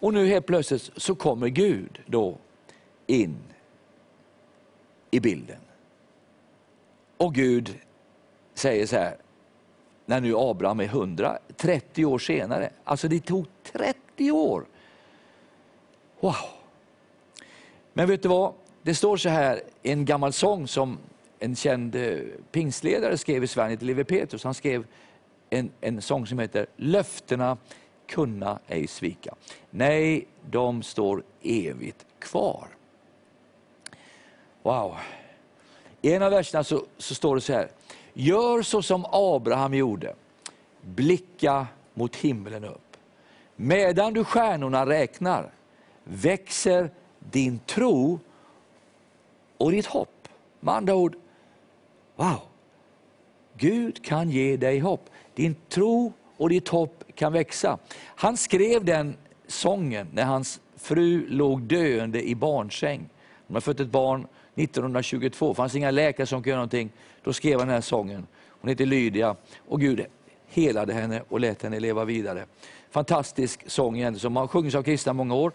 Och 0.00 0.14
nu 0.14 0.26
helt 0.26 0.46
plötsligt 0.46 0.90
så 0.96 1.14
kommer 1.14 1.48
Gud 1.48 2.00
då 2.06 2.38
in 3.06 3.38
i 5.10 5.20
bilden. 5.20 5.60
Och 7.16 7.34
Gud 7.34 7.78
säger 8.54 8.86
så 8.86 8.96
här, 8.96 9.16
när 10.06 10.20
nu 10.20 10.34
Abraham 10.36 10.80
är 10.80 10.84
100, 10.84 11.38
30 11.56 12.04
år 12.04 12.18
senare. 12.18 12.70
Alltså 12.84 13.08
det 13.08 13.20
tog 13.20 13.46
30 13.62 14.30
år. 14.30 14.66
Wow! 16.20 16.57
Men 17.98 18.08
vet 18.08 18.22
du 18.22 18.28
vad? 18.28 18.52
Det 18.82 18.94
står 18.94 19.16
så 19.16 19.28
här 19.28 19.60
i 19.82 19.90
en 19.92 20.04
gammal 20.04 20.32
sång 20.32 20.68
som 20.68 20.98
en 21.38 21.56
känd 21.56 21.94
eh, 21.94 22.18
pingstledare 22.50 23.18
skrev 23.18 23.44
i 23.44 23.46
Sverige, 23.46 23.76
till 23.76 23.86
Levi 23.86 24.04
Petrus. 24.04 24.44
Han 24.44 24.54
skrev 24.54 24.86
en, 25.50 25.70
en 25.80 26.02
sång 26.02 26.26
som 26.26 26.38
heter 26.38 26.66
Löftena 26.76 27.56
kunna 28.06 28.58
ej 28.66 28.86
svika. 28.86 29.34
Nej, 29.70 30.26
de 30.50 30.82
står 30.82 31.22
evigt 31.42 32.06
kvar. 32.18 32.68
Wow! 34.62 34.96
I 36.02 36.12
en 36.12 36.22
av 36.22 36.30
verserna 36.30 36.64
så, 36.64 36.84
så 36.98 37.14
står 37.14 37.34
det 37.34 37.40
så 37.40 37.52
här. 37.52 37.68
Gör 38.12 38.62
så 38.62 38.82
som 38.82 39.06
Abraham 39.12 39.74
gjorde. 39.74 40.14
Blicka 40.80 41.66
mot 41.94 42.16
himlen 42.16 42.64
upp. 42.64 42.96
Medan 43.56 44.12
du 44.12 44.24
stjärnorna 44.24 44.86
räknar 44.86 45.50
växer 46.04 46.90
din 47.18 47.58
tro 47.66 48.20
och 49.56 49.72
ditt 49.72 49.86
hopp. 49.86 50.28
Med 50.60 50.74
andra 50.74 50.94
ord, 50.94 51.16
wow! 52.16 52.40
Gud 53.56 54.04
kan 54.04 54.30
ge 54.30 54.56
dig 54.56 54.78
hopp. 54.78 55.10
Din 55.34 55.56
tro 55.68 56.12
och 56.36 56.48
ditt 56.48 56.68
hopp 56.68 57.04
kan 57.14 57.32
växa. 57.32 57.78
Han 57.98 58.36
skrev 58.36 58.84
den 58.84 59.16
sången 59.46 60.08
när 60.12 60.24
hans 60.24 60.60
fru 60.76 61.26
låg 61.28 61.62
döende 61.62 62.28
i 62.28 62.34
barnsäng. 62.34 63.08
Hon 63.46 63.54
hade 63.54 63.64
fött 63.64 63.80
ett 63.80 63.88
barn 63.88 64.26
1922, 64.54 65.48
det 65.48 65.54
fanns 65.54 65.74
inga 65.74 65.90
läkare 65.90 66.26
som 66.26 66.38
kunde 66.38 66.50
göra 66.50 66.58
någonting. 66.58 66.90
Då 67.24 67.32
skrev 67.32 67.58
han 67.58 67.68
den 67.68 67.74
här 67.74 67.80
sången. 67.80 68.26
Hon 68.60 68.68
heter 68.68 68.86
Lydia 68.86 69.36
och 69.68 69.80
Gud 69.80 70.06
helade 70.48 70.92
henne 70.92 71.22
och 71.28 71.40
lät 71.40 71.62
henne 71.62 71.80
leva 71.80 72.04
vidare. 72.04 72.46
Fantastisk 72.90 73.70
sång 73.70 73.96
igen, 73.96 74.18
som 74.18 74.36
har 74.36 74.46
sjungits 74.46 74.76
av 74.76 74.82
kristna 74.82 75.12
många 75.12 75.34
år. 75.34 75.52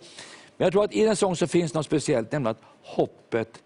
Men 0.58 0.66
jag 0.66 0.72
tror 0.72 0.84
att 0.84 0.94
i 0.94 1.04
den 1.04 1.16
sång 1.16 1.36
så 1.36 1.48
finns 1.48 1.74
något 1.74 1.86
speciellt, 1.86 2.32
nämligen 2.32 2.52
att 2.52 2.64
hoppet 2.82 3.64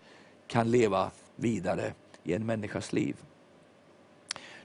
kan 0.48 0.72
leva 0.72 1.12
vidare 1.36 1.94
i 2.24 2.34
en 2.34 2.46
människas 2.46 2.94
liv. 2.94 3.16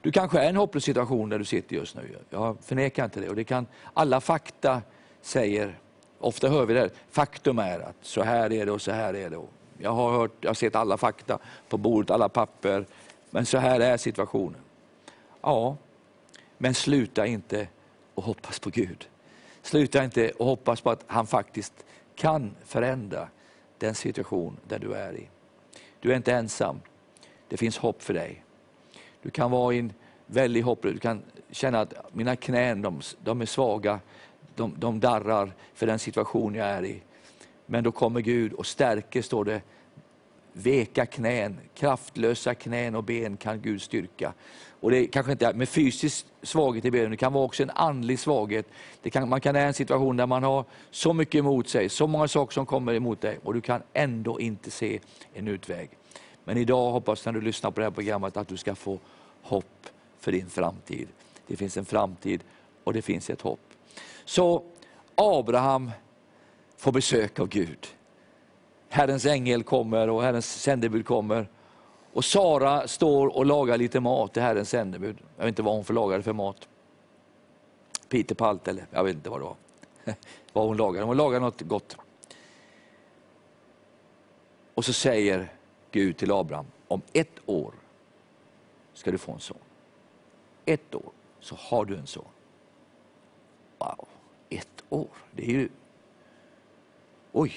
Du 0.01 0.11
kanske 0.11 0.39
är 0.39 0.43
i 0.43 0.47
en 0.47 0.55
hopplös 0.55 0.83
situation 0.83 1.29
där 1.29 1.39
du 1.39 1.45
sitter 1.45 1.75
just 1.75 1.95
nu. 1.95 2.17
Jag 2.29 2.57
förnekar 2.61 3.05
inte 3.05 3.19
det. 3.19 3.29
Och 3.29 3.35
det 3.35 3.43
kan, 3.43 3.67
alla 3.93 4.21
fakta 4.21 4.81
säger, 5.21 5.79
ofta 6.19 6.49
hör 6.49 6.65
vi 6.65 6.73
det, 6.73 6.89
faktum 7.11 7.59
är 7.59 7.79
att 7.79 7.95
så 8.01 8.23
här 8.23 8.53
är 8.53 8.65
det 8.65 8.71
och 8.71 8.81
så 8.81 8.91
här 8.91 9.13
är 9.13 9.29
det. 9.29 9.41
Jag 9.77 9.91
har, 9.91 10.11
hört, 10.11 10.31
jag 10.41 10.49
har 10.49 10.55
sett 10.55 10.75
alla 10.75 10.97
fakta 10.97 11.39
på 11.69 11.77
bordet, 11.77 12.11
alla 12.11 12.29
papper, 12.29 12.85
men 13.29 13.45
så 13.45 13.57
här 13.57 13.79
är 13.79 13.97
situationen. 13.97 14.61
Ja, 15.41 15.77
men 16.57 16.73
sluta 16.73 17.25
inte 17.25 17.67
att 18.15 18.23
hoppas 18.23 18.59
på 18.59 18.69
Gud. 18.69 19.09
Sluta 19.61 20.03
inte 20.03 20.31
att 20.39 20.45
hoppas 20.45 20.81
på 20.81 20.89
att 20.89 21.03
han 21.07 21.27
faktiskt 21.27 21.73
kan 22.15 22.55
förändra 22.65 23.27
den 23.77 23.95
situation 23.95 24.57
där 24.67 24.79
du 24.79 24.93
är 24.93 25.13
i. 25.13 25.29
Du 25.99 26.11
är 26.11 26.15
inte 26.15 26.33
ensam. 26.33 26.79
Det 27.47 27.57
finns 27.57 27.77
hopp 27.77 28.03
för 28.03 28.13
dig. 28.13 28.43
Du 29.21 29.29
kan 29.29 29.51
vara 29.51 29.73
i 29.73 29.79
en 29.79 29.93
väldig 30.25 30.61
hopp. 30.61 30.81
Du 30.81 30.97
kan 30.97 31.21
känna 31.51 31.79
att 31.79 31.93
mina 32.13 32.35
knän 32.35 32.81
de, 32.81 33.01
de 33.23 33.41
är 33.41 33.45
svaga. 33.45 33.99
De, 34.55 34.75
de 34.77 34.99
darrar 34.99 35.51
för 35.73 35.87
den 35.87 35.99
situation 35.99 36.55
jag 36.55 36.67
är 36.67 36.85
i. 36.85 37.01
Men 37.65 37.83
då 37.83 37.91
kommer 37.91 38.21
Gud 38.21 38.53
och 38.53 38.65
stärker, 38.65 39.21
står 39.21 39.45
det, 39.45 39.61
veka 40.53 41.05
knän, 41.05 41.59
kraftlösa 41.73 42.55
knän 42.55 42.95
och 42.95 43.03
ben 43.03 43.37
kan 43.37 43.61
Gud 43.61 43.81
styrka. 43.81 44.33
Och 44.83 44.91
det 44.91 45.07
kanske 45.07 45.31
inte 45.31 45.45
är 45.45 45.53
med 45.53 45.69
fysisk 45.69 46.25
svaghet 46.41 46.85
i 46.85 46.91
benen, 46.91 47.11
det 47.11 47.17
kan 47.17 47.33
vara 47.33 47.43
också 47.43 47.63
en 47.63 47.69
andlig 47.69 48.19
svaghet. 48.19 48.65
Det 49.01 49.09
kan, 49.09 49.29
man 49.29 49.41
kan 49.41 49.53
vara 49.53 49.63
i 49.63 49.67
en 49.67 49.73
situation 49.73 50.17
där 50.17 50.25
man 50.25 50.43
har 50.43 50.65
så 50.91 51.13
mycket 51.13 51.39
emot 51.39 51.69
sig, 51.69 51.89
så 51.89 52.07
många 52.07 52.27
saker 52.27 52.53
som 52.53 52.65
kommer 52.65 52.93
emot 52.93 53.21
dig 53.21 53.39
och 53.43 53.53
du 53.53 53.61
kan 53.61 53.81
ändå 53.93 54.39
inte 54.39 54.71
se 54.71 54.99
en 55.33 55.47
utväg. 55.47 55.89
Men 56.43 56.57
idag 56.57 56.91
hoppas 56.91 57.25
jag 57.25 57.33
när 57.33 57.39
du 57.39 57.45
lyssnar 57.45 57.71
på 57.71 57.79
det 57.79 57.85
här 57.85 57.91
programmet 57.91 58.37
att 58.37 58.47
du 58.47 58.57
ska 58.57 58.75
få 58.75 58.99
hopp 59.41 59.87
för 60.19 60.31
din 60.31 60.49
framtid. 60.49 61.07
Det 61.47 61.55
finns 61.55 61.77
en 61.77 61.85
framtid 61.85 62.43
och 62.83 62.93
det 62.93 63.01
finns 63.01 63.29
ett 63.29 63.41
hopp. 63.41 63.59
Så 64.25 64.63
Abraham 65.15 65.91
får 66.77 66.91
besök 66.91 67.39
av 67.39 67.47
Gud. 67.47 67.87
Herrens 68.89 69.25
ängel 69.25 69.63
kommer 69.63 70.09
och 70.09 70.23
Herrens 70.23 70.61
sändebud 70.61 71.05
kommer. 71.05 71.47
Och 72.13 72.25
Sara 72.25 72.87
står 72.87 73.27
och 73.27 73.45
lagar 73.45 73.77
lite 73.77 73.99
mat 73.99 74.33
till 74.33 74.41
Herrens 74.41 74.69
sändebud. 74.69 75.17
Jag 75.37 75.43
vet 75.43 75.51
inte 75.51 75.61
vad 75.61 75.75
hon 75.75 75.85
förlagade 75.85 76.23
för 76.23 76.33
mat. 76.33 76.67
Peter 78.09 78.35
Palt 78.35 78.67
eller 78.67 78.85
jag 78.91 79.03
vet 79.03 79.15
inte 79.15 79.29
vad 79.29 79.39
det 79.39 79.43
var. 79.43 79.55
vad 80.53 80.67
hon 80.67 80.77
lagar. 80.77 81.03
Hon 81.03 81.17
lagar 81.17 81.39
något 81.39 81.61
gott. 81.61 81.97
Och 84.73 84.85
så 84.85 84.93
säger 84.93 85.53
Gud 85.91 86.17
till 86.17 86.31
Abraham, 86.31 86.65
om 86.87 87.01
ett 87.13 87.39
år 87.45 87.73
ska 88.93 89.11
du 89.11 89.17
få 89.17 89.31
en 89.31 89.39
son. 89.39 89.57
Ett 90.65 90.95
år 90.95 91.11
så 91.39 91.55
har 91.59 91.85
du 91.85 91.95
en 91.97 92.07
son. 92.07 92.25
Wow, 93.77 94.07
ett 94.49 94.83
år. 94.89 95.07
Det 95.31 95.43
är 95.43 95.51
ju... 95.51 95.69
Oj. 97.31 97.53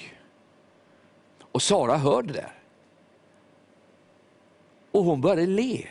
Och 1.51 1.61
Sara 1.61 1.97
hör 1.97 2.21
det 2.21 2.33
där. 2.33 2.56
Och 4.97 5.03
hon 5.03 5.21
började 5.21 5.45
le. 5.45 5.87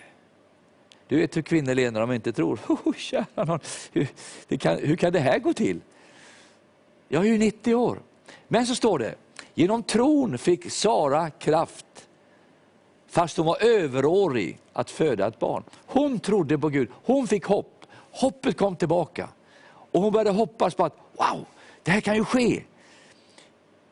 Du 1.08 1.16
vet 1.16 1.36
hur 1.36 1.42
kvinnor 1.42 1.74
ler 1.74 1.90
när 1.90 2.00
de 2.00 2.12
inte 2.12 2.32
tror. 2.32 2.58
Oh, 2.68 2.94
kära 2.94 3.44
någon. 3.44 3.60
Hur, 3.92 4.56
kan, 4.56 4.78
hur 4.78 4.96
kan 4.96 5.12
det 5.12 5.20
här 5.20 5.38
gå 5.38 5.52
till? 5.52 5.80
Jag 7.08 7.26
är 7.26 7.28
ju 7.28 7.38
90 7.38 7.74
år. 7.74 8.02
Men 8.48 8.66
så 8.66 8.74
står 8.74 8.98
det, 8.98 9.14
genom 9.54 9.82
tron 9.82 10.38
fick 10.38 10.70
Sara 10.70 11.30
kraft 11.30 12.08
fast 13.06 13.36
hon 13.36 13.46
var 13.46 13.64
överårig 13.64 14.58
att 14.72 14.90
föda 14.90 15.26
ett 15.26 15.38
barn. 15.38 15.62
Hon 15.86 16.18
trodde 16.18 16.58
på 16.58 16.68
Gud, 16.68 16.88
hon 17.04 17.28
fick 17.28 17.44
hopp. 17.44 17.86
Hoppet 18.10 18.56
kom 18.56 18.76
tillbaka. 18.76 19.28
Och 19.68 20.02
hon 20.02 20.12
började 20.12 20.30
hoppas 20.30 20.74
på 20.74 20.84
att, 20.84 20.96
wow, 21.12 21.44
det 21.82 21.90
här 21.90 22.00
kan 22.00 22.14
ju 22.14 22.24
ske 22.24 22.62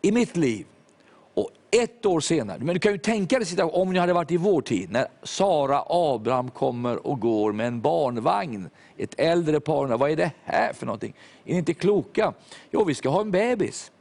i 0.02 0.12
mitt 0.12 0.36
liv. 0.36 0.66
Ett 1.82 2.06
år 2.06 2.20
senare, 2.20 2.58
men 2.58 2.74
du 2.74 2.80
kan 2.80 2.92
ju 2.92 2.98
tänka 2.98 3.38
dig 3.38 3.62
om 3.62 3.92
ni 3.92 3.98
hade 3.98 4.12
varit 4.12 4.30
i 4.30 4.36
vår 4.36 4.62
tid, 4.62 4.90
när 4.90 5.06
Sara 5.22 5.82
Abraham 5.88 6.50
kommer 6.50 7.06
och 7.06 7.20
går 7.20 7.52
med 7.52 7.66
en 7.66 7.80
barnvagn. 7.80 8.68
Ett 8.96 9.14
äldre 9.20 9.60
par, 9.60 9.86
vad 9.86 10.10
är 10.10 10.16
det 10.16 10.30
här 10.44 10.72
för 10.72 10.86
någonting? 10.86 11.14
Är 11.44 11.52
ni 11.52 11.58
inte 11.58 11.74
kloka? 11.74 12.32
Jo, 12.70 12.84
vi 12.84 12.94
ska 12.94 13.08
ha 13.08 13.20
en 13.20 13.30
bebis. 13.30 13.92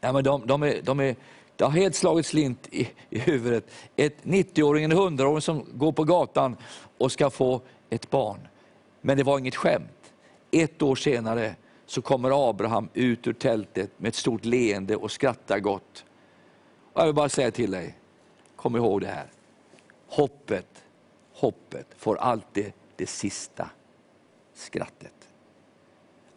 Ja, 0.00 0.12
men 0.12 0.24
de, 0.24 0.46
de, 0.46 0.62
är, 0.62 0.82
de 0.82 1.00
är 1.00 1.16
det 1.56 1.64
har 1.64 1.70
helt 1.70 1.94
slagit 1.94 2.26
slint 2.26 2.68
i, 2.70 2.88
i 3.10 3.18
huvudet. 3.18 3.64
Ett 3.96 4.16
90-åring, 4.22 4.84
en 4.84 4.92
100-åring 4.92 5.40
som 5.40 5.64
går 5.72 5.92
på 5.92 6.04
gatan 6.04 6.56
och 6.98 7.12
ska 7.12 7.30
få 7.30 7.60
ett 7.90 8.10
barn. 8.10 8.48
Men 9.00 9.16
det 9.16 9.22
var 9.22 9.38
inget 9.38 9.56
skämt. 9.56 10.12
Ett 10.50 10.82
år 10.82 10.96
senare 10.96 11.54
så 11.86 12.02
kommer 12.02 12.50
Abraham 12.50 12.88
ut 12.94 13.26
ur 13.26 13.32
tältet 13.32 13.90
med 13.96 14.08
ett 14.08 14.14
stort 14.14 14.44
leende 14.44 14.96
och 14.96 15.10
skrattar 15.10 15.58
gott. 15.58 16.04
Jag 16.98 17.06
vill 17.06 17.14
bara 17.14 17.28
säga 17.28 17.50
till 17.50 17.70
dig, 17.70 17.98
kom 18.56 18.76
ihåg 18.76 19.00
det 19.00 19.06
här. 19.06 19.26
Hoppet, 20.08 20.84
hoppet 21.32 21.86
får 21.96 22.16
alltid 22.16 22.72
det 22.96 23.06
sista 23.06 23.70
skrattet. 24.54 25.28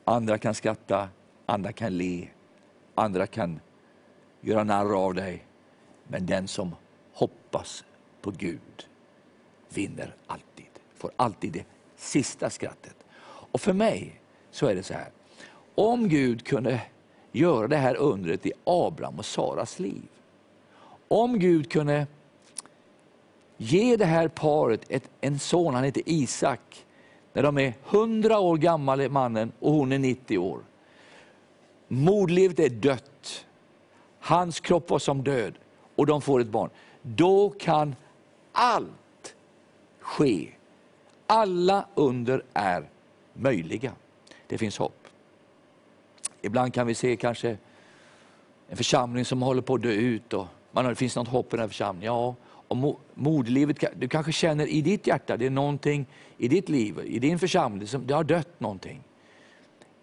Andra 0.03 0.38
kan 0.38 0.53
skratta, 0.53 1.10
andra 1.46 1.72
kan 1.72 1.98
le, 1.98 2.27
andra 2.96 3.27
kan 3.27 3.60
göra 4.41 4.63
narr 4.63 5.06
av 5.06 5.13
dig. 5.13 5.46
Men 6.08 6.25
den 6.25 6.48
som 6.48 6.75
hoppas 7.13 7.84
på 8.22 8.32
Gud 8.32 8.88
vinner 9.70 10.15
alltid 10.27 10.70
får 10.96 11.12
alltid 11.15 11.51
det 11.51 11.65
sista 11.96 12.50
skrattet. 12.50 12.96
Och 13.24 13.62
för 13.62 13.74
mig 13.74 14.22
så 14.51 14.68
är 14.68 14.75
det 14.75 14.84
så 14.84 14.94
här, 14.94 15.10
om 15.75 16.10
Gud 16.10 16.46
kunde 16.46 16.82
göra 17.32 17.68
det 17.68 17.77
här 17.77 17.96
undret 17.96 18.46
i 18.46 18.51
Abraham 18.63 19.20
och 19.20 19.25
Saras 19.25 19.80
liv, 19.80 20.08
om 21.12 21.39
Gud 21.39 21.72
kunde 21.72 22.08
ge 23.58 23.96
det 23.98 24.06
här 24.06 24.27
paret 24.27 24.82
ett, 24.89 25.10
en 25.22 25.39
son, 25.39 25.74
han 25.74 25.84
heter 25.84 26.03
Isak, 26.06 26.86
när 27.34 27.44
de 27.44 27.58
är 27.58 27.74
100 27.89 28.39
år 28.39 28.58
gammal, 28.58 29.10
mannen, 29.10 29.51
och 29.60 29.74
hon 29.74 29.91
är 29.91 30.00
90 30.00 30.38
år. 30.38 30.60
Modlivet 31.88 32.60
är 32.60 32.70
dött. 32.70 33.46
Hans 34.20 34.60
kropp 34.60 34.89
var 34.89 35.00
som 35.00 35.24
död 35.24 35.53
och 35.96 36.06
de 36.06 36.22
får 36.22 36.39
ett 36.39 36.48
barn. 36.48 36.70
Då 37.01 37.50
kan 37.50 37.96
allt 38.51 39.36
ske. 40.00 40.50
Alla 41.27 41.86
under 41.96 42.44
är 42.53 42.89
möjliga. 43.34 43.91
Det 44.48 44.58
finns 44.58 44.77
hopp. 44.77 45.08
Ibland 46.41 46.74
kan 46.74 46.88
vi 46.88 46.96
se 46.96 47.15
kanske 47.15 47.58
en 48.68 48.77
församling 48.77 49.25
som 49.25 49.41
håller 49.41 49.62
på 49.62 49.75
att 49.75 49.82
dö 49.82 49.91
ut 49.91 50.34
och 50.34 50.48
man, 50.72 50.86
det 50.86 50.96
finns 50.96 51.16
något 51.16 51.28
hopp 51.28 51.48
i 51.48 51.50
den 51.50 51.60
här 51.60 51.68
församlingen. 51.68 52.13
Ja, 52.13 52.36
och 52.68 53.00
moderlivet, 53.13 53.84
du 53.96 54.08
kanske 54.08 54.32
känner 54.32 54.68
i 54.68 54.82
ditt 54.82 55.08
hjärta, 55.08 55.38
det 55.38 55.46
är 55.46 55.50
någonting 55.50 56.06
i 56.38 56.48
ditt 56.48 56.70
liv, 56.70 57.00
i 57.06 57.20
din 57.20 57.40
församling, 57.40 57.88
som 57.88 58.08
det 58.08 58.13
har 58.13 58.24
dött 58.24 58.60
någonting. 58.60 59.04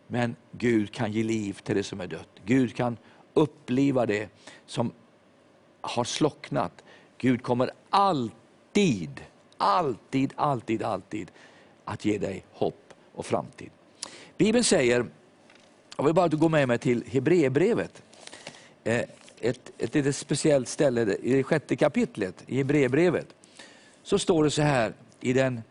Men 0.07 0.37
Gud 0.53 0.93
kan 0.93 1.13
ge 1.13 1.23
liv 1.23 1.59
till 1.63 1.77
det 1.77 1.83
som 1.83 2.01
är 2.01 2.07
dött. 2.07 2.29
Gud 2.45 2.75
kan 2.75 2.97
uppliva 3.35 4.07
det 4.07 4.29
som 4.67 4.93
har 5.81 6.05
slocknat. 6.05 6.85
Gud 7.19 7.43
kommer 7.43 7.71
alltid, 7.91 9.21
alltid, 9.57 10.33
alltid, 10.37 10.83
alltid 10.83 11.31
att 11.85 12.05
ge 12.05 12.19
dig 12.19 12.45
hopp 12.53 12.95
och 13.15 13.27
framtid. 13.27 13.71
Bibeln 14.39 14.65
säger, 14.65 15.07
jag 15.97 16.05
vill 16.05 16.15
bara 16.15 16.25
att 16.25 16.31
du 16.31 16.37
går 16.37 16.49
med 16.49 16.69
mig 16.69 16.79
till 16.79 17.05
Hebreerbrevet. 17.07 18.03
Eh, 18.85 19.05
ett, 19.41 19.71
ett 19.79 19.95
litet 19.95 20.17
speciellt 20.17 20.69
ställe 20.69 21.17
i 21.23 21.33
det 21.33 21.43
sjätte 21.43 21.77
kapitlet 21.77 22.45
i 22.47 22.57
Hebreerbrevet. 22.57 23.27
Så 24.03 24.19
står 24.19 24.45
det 24.45 24.51
så 24.51 24.63
här 24.63 24.95
i 25.21 25.33
den 25.33 25.63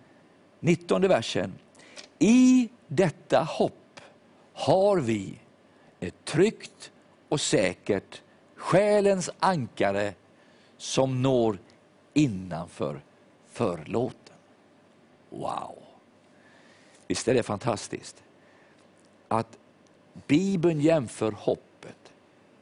nittonde 0.60 1.08
versen. 1.08 1.54
I 2.20 2.70
detta 2.88 3.44
hopp 3.44 4.02
har 4.54 4.98
vi 4.98 5.34
ett 6.00 6.26
tryggt 6.26 6.92
och 7.30 7.42
säkert 7.42 8.22
själens 8.56 9.30
ankare 9.40 10.14
som 10.78 11.22
når 11.22 11.58
innanför 12.14 13.02
förlåten. 13.52 14.36
Wow! 15.30 15.76
Visst 17.08 17.28
är 17.28 17.34
det 17.34 17.44
fantastiskt? 17.44 18.24
Att 19.28 19.58
Bibeln 20.28 20.82
jämför 20.82 21.32
hopp 21.32 21.67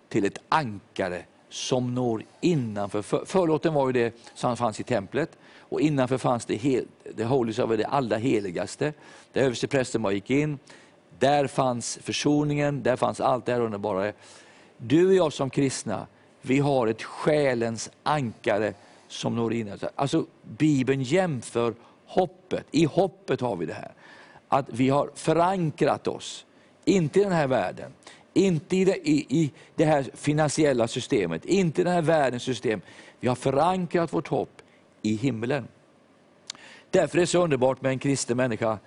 till 0.10 0.26
ett 0.26 0.40
ankare 0.50 1.24
som 1.50 1.96
når 1.96 2.24
innanför. 2.42 3.02
För, 3.02 3.26
förlåten 3.26 3.74
var 3.74 3.88
ju 3.88 3.94
det 3.94 4.16
som 4.34 4.58
fanns 4.58 4.80
i 4.80 4.84
templet 4.84 5.38
och 5.60 5.82
innanför 5.82 6.18
fanns 6.18 6.46
det, 6.46 6.56
hel, 6.56 6.86
det 7.16 7.24
Holies 7.24 7.60
av 7.60 7.78
det 7.78 7.86
allra 7.86 8.18
heligaste. 8.18 8.94
Där 9.34 9.42
översteprästen 9.42 10.02
bara 10.02 10.14
gick 10.14 10.30
in. 10.30 10.60
Där 11.20 11.48
fanns 11.48 12.00
försoningen, 12.02 12.84
där 12.84 12.96
fanns 12.96 13.22
allt 13.22 13.46
det 13.46 13.54
här 13.54 13.62
underbara. 13.62 14.12
Du 14.78 15.08
och 15.08 15.14
jag 15.14 15.34
som 15.34 15.50
kristna, 15.50 16.08
vi 16.42 16.60
har 16.60 16.88
ett 16.88 17.04
själens 17.04 17.92
ankare 18.04 18.74
som 19.08 19.36
når 19.36 19.54
in. 19.54 19.72
Alltså, 19.72 19.90
alltså 19.96 20.26
Bibeln 20.42 21.02
jämför 21.02 21.74
hoppet, 22.06 22.66
i 22.72 22.86
hoppet 22.86 23.42
har 23.42 23.56
vi 23.56 23.66
det 23.66 23.74
här. 23.74 23.92
Att 24.48 24.66
vi 24.70 24.90
har 24.90 25.10
förankrat 25.16 26.08
oss, 26.08 26.46
inte 26.86 27.20
i 27.20 27.24
den 27.24 27.32
här 27.32 27.48
världen, 27.48 27.92
inte 28.36 28.78
i 28.78 28.86
det, 28.86 29.10
i, 29.10 29.26
i 29.30 29.52
det 29.76 29.86
här 29.86 30.06
finansiella 30.14 30.88
systemet, 30.88 31.46
inte 31.46 31.82
i 31.82 31.84
den 31.84 31.94
här 31.94 32.02
världens 32.02 32.44
system. 32.44 32.82
Vi 33.20 33.28
har 33.28 33.36
förankrat 33.36 34.14
vårt 34.14 34.28
hopp 34.28 34.62
i 35.02 35.16
himlen. 35.16 35.68
Därför 36.90 37.18
är 37.18 37.22
det 37.22 37.28
så 37.28 37.44
underbart 37.44 37.82
med 37.82 37.90
en 37.90 38.00
kristen 38.00 38.38
människa, 38.38 38.80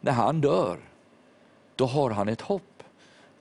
när 0.00 0.12
han 0.12 0.40
dör, 0.40 0.78
då 1.76 1.86
har 1.86 2.10
han 2.10 2.28
ett 2.28 2.40
hopp. 2.40 2.82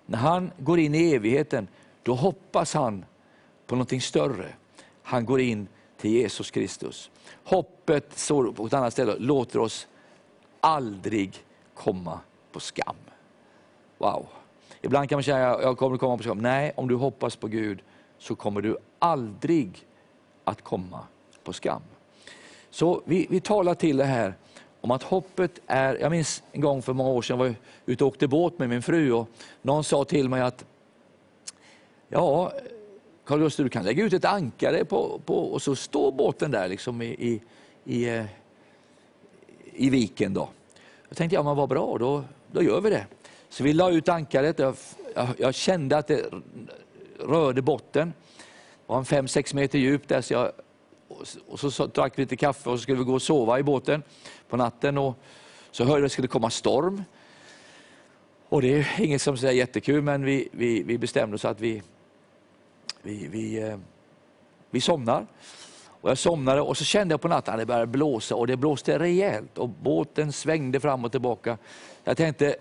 När 0.06 0.18
han 0.18 0.52
går 0.58 0.80
in 0.80 0.96
i 0.96 1.14
evigheten, 1.14 1.68
då 2.04 2.14
hoppas 2.14 2.74
han 2.74 3.06
på 3.66 3.76
någonting 3.76 4.02
större. 4.02 4.54
Han 5.04 5.26
går 5.26 5.42
in 5.42 5.68
till 5.98 6.12
Jesus 6.12 6.52
Kristus. 6.52 7.12
Hoppet, 7.44 8.18
står 8.18 8.52
på 8.52 8.66
ett 8.66 8.74
annat 8.74 8.94
ställe, 8.94 9.16
låter 9.20 9.60
oss 9.60 9.88
aldrig 10.60 11.44
komma 11.74 12.20
på 12.52 12.60
skam. 12.60 12.96
Wow. 13.98 14.28
Ibland 14.88 15.10
kan 15.10 15.18
man 15.18 15.24
säga, 15.24 15.62
jag 15.62 15.78
kommer 15.78 15.98
komma 15.98 16.18
på 16.18 16.24
skam. 16.24 16.38
Nej, 16.38 16.72
om 16.76 16.88
du 16.88 16.96
hoppas 16.96 17.36
på 17.36 17.48
Gud 17.48 17.80
så 18.18 18.36
kommer 18.36 18.62
du 18.62 18.78
aldrig 19.00 19.86
att 20.44 20.62
komma 20.62 21.00
på 21.44 21.54
skam. 21.54 21.82
Så 22.70 23.02
vi, 23.06 23.28
vi 23.30 23.40
talar 23.40 23.76
till 23.76 23.98
det 23.98 24.06
här 24.06 24.34
om 24.82 24.92
att 24.92 25.04
hoppet 25.04 25.60
är, 25.68 25.96
jag 25.96 26.12
minns 26.12 26.44
en 26.52 26.62
gång 26.62 26.82
för 26.82 26.94
många 26.94 27.10
år 27.10 27.22
sedan, 27.22 27.40
jag 27.40 27.46
var 27.46 27.56
ute 27.86 28.04
och 28.04 28.08
åkte 28.08 28.28
båt 28.28 28.60
med 28.60 28.70
min 28.70 28.82
fru 28.82 29.12
och 29.12 29.30
någon 29.62 29.84
sa 29.84 30.04
till 30.04 30.30
mig 30.30 30.42
att 30.42 30.66
ja, 32.08 32.52
Carl 33.26 33.40
Gustaf 33.40 33.64
du 33.64 33.70
kan 33.70 33.84
lägga 33.84 34.04
ut 34.04 34.14
ett 34.14 34.26
ankare 34.26 34.86
på, 34.86 35.22
på, 35.26 35.36
och 35.36 35.62
så 35.62 35.76
står 35.76 36.12
båten 36.12 36.52
där 36.52 36.68
liksom 36.68 37.02
i, 37.02 37.06
i, 37.06 37.42
i, 37.84 38.10
eh, 38.10 38.26
i 39.74 39.90
viken. 39.90 40.34
Då. 40.34 40.50
Då 41.10 41.16
tänkte 41.16 41.36
jag, 41.36 41.46
men 41.46 41.56
vad 41.56 41.70
bra, 41.70 41.98
då, 41.98 42.24
då 42.52 42.64
gör 42.64 42.82
vi 42.82 42.90
det. 42.90 43.06
Så 43.58 43.64
vi 43.64 43.74
la 43.74 43.90
ut 43.92 44.10
ankaret, 44.10 44.60
jag, 44.60 44.76
jag, 45.16 45.28
jag 45.38 45.56
kände 45.56 45.98
att 45.98 46.08
det 46.08 46.26
rörde 47.20 47.62
botten. 47.62 48.14
Det 48.38 48.44
var 48.88 48.98
en 48.98 49.04
5-6 49.04 49.56
meter 49.56 49.80
djup 49.80 50.08
där, 50.08 50.22
så 50.22 50.34
jag, 50.34 50.52
och 51.48 51.60
så, 51.60 51.72
så 51.72 51.86
drack 51.86 52.14
vi 52.16 52.22
lite 52.22 52.36
kaffe 52.36 52.70
och 52.70 52.80
så 52.80 52.84
skulle 52.84 52.98
vi 52.98 53.04
gå 53.04 53.14
och 53.14 53.22
sova 53.22 53.60
i 53.60 53.64
båten 53.64 54.04
på 54.50 54.58
natten. 54.58 54.98
Och 54.98 55.18
så 55.72 55.84
hörde 55.84 55.94
jag 55.94 56.06
att 56.06 56.06
det 56.06 56.10
skulle 56.10 56.28
komma 56.28 56.50
storm. 56.50 57.04
Och 58.50 58.62
det 58.62 58.74
är 58.74 59.02
inget 59.02 59.22
som 59.22 59.34
är 59.34 59.52
jättekul, 59.52 60.02
men 60.02 60.26
vi, 60.26 60.50
vi, 60.52 60.84
vi 60.84 60.98
bestämde 60.98 61.36
oss 61.36 61.46
att 61.46 61.62
vi, 61.62 61.82
vi, 63.02 63.28
vi, 63.28 63.60
eh, 63.60 63.78
vi 64.70 64.82
somnar. 64.82 65.28
Och 66.02 66.10
jag 66.10 66.18
somnade 66.18 66.62
och 66.62 66.78
så 66.78 66.84
kände 66.84 67.14
jag 67.14 67.22
på 67.22 67.28
natten 67.28 67.54
att 67.54 67.60
det 67.60 67.66
började 67.66 67.88
blåsa 67.88 68.36
och 68.36 68.48
det 68.48 68.58
blåste 68.58 69.00
rejält 69.00 69.58
och 69.58 69.70
båten 69.70 70.32
svängde 70.32 70.80
fram 70.80 71.06
och 71.06 71.12
tillbaka. 71.12 71.58
Jag 72.04 72.18
tänkte, 72.18 72.56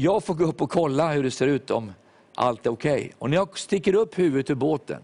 jag 0.00 0.24
får 0.24 0.34
gå 0.34 0.44
upp 0.44 0.62
och 0.62 0.70
kolla 0.70 1.12
hur 1.12 1.22
det 1.22 1.30
ser 1.30 1.46
ut 1.46 1.70
om 1.70 1.92
allt 2.34 2.66
är 2.66 2.70
okej. 2.70 2.98
Okay. 2.98 3.12
Och 3.18 3.30
när 3.30 3.36
jag 3.36 3.58
sticker 3.58 3.94
upp 3.94 4.18
huvudet 4.18 4.50
ur 4.50 4.54
båten 4.54 5.02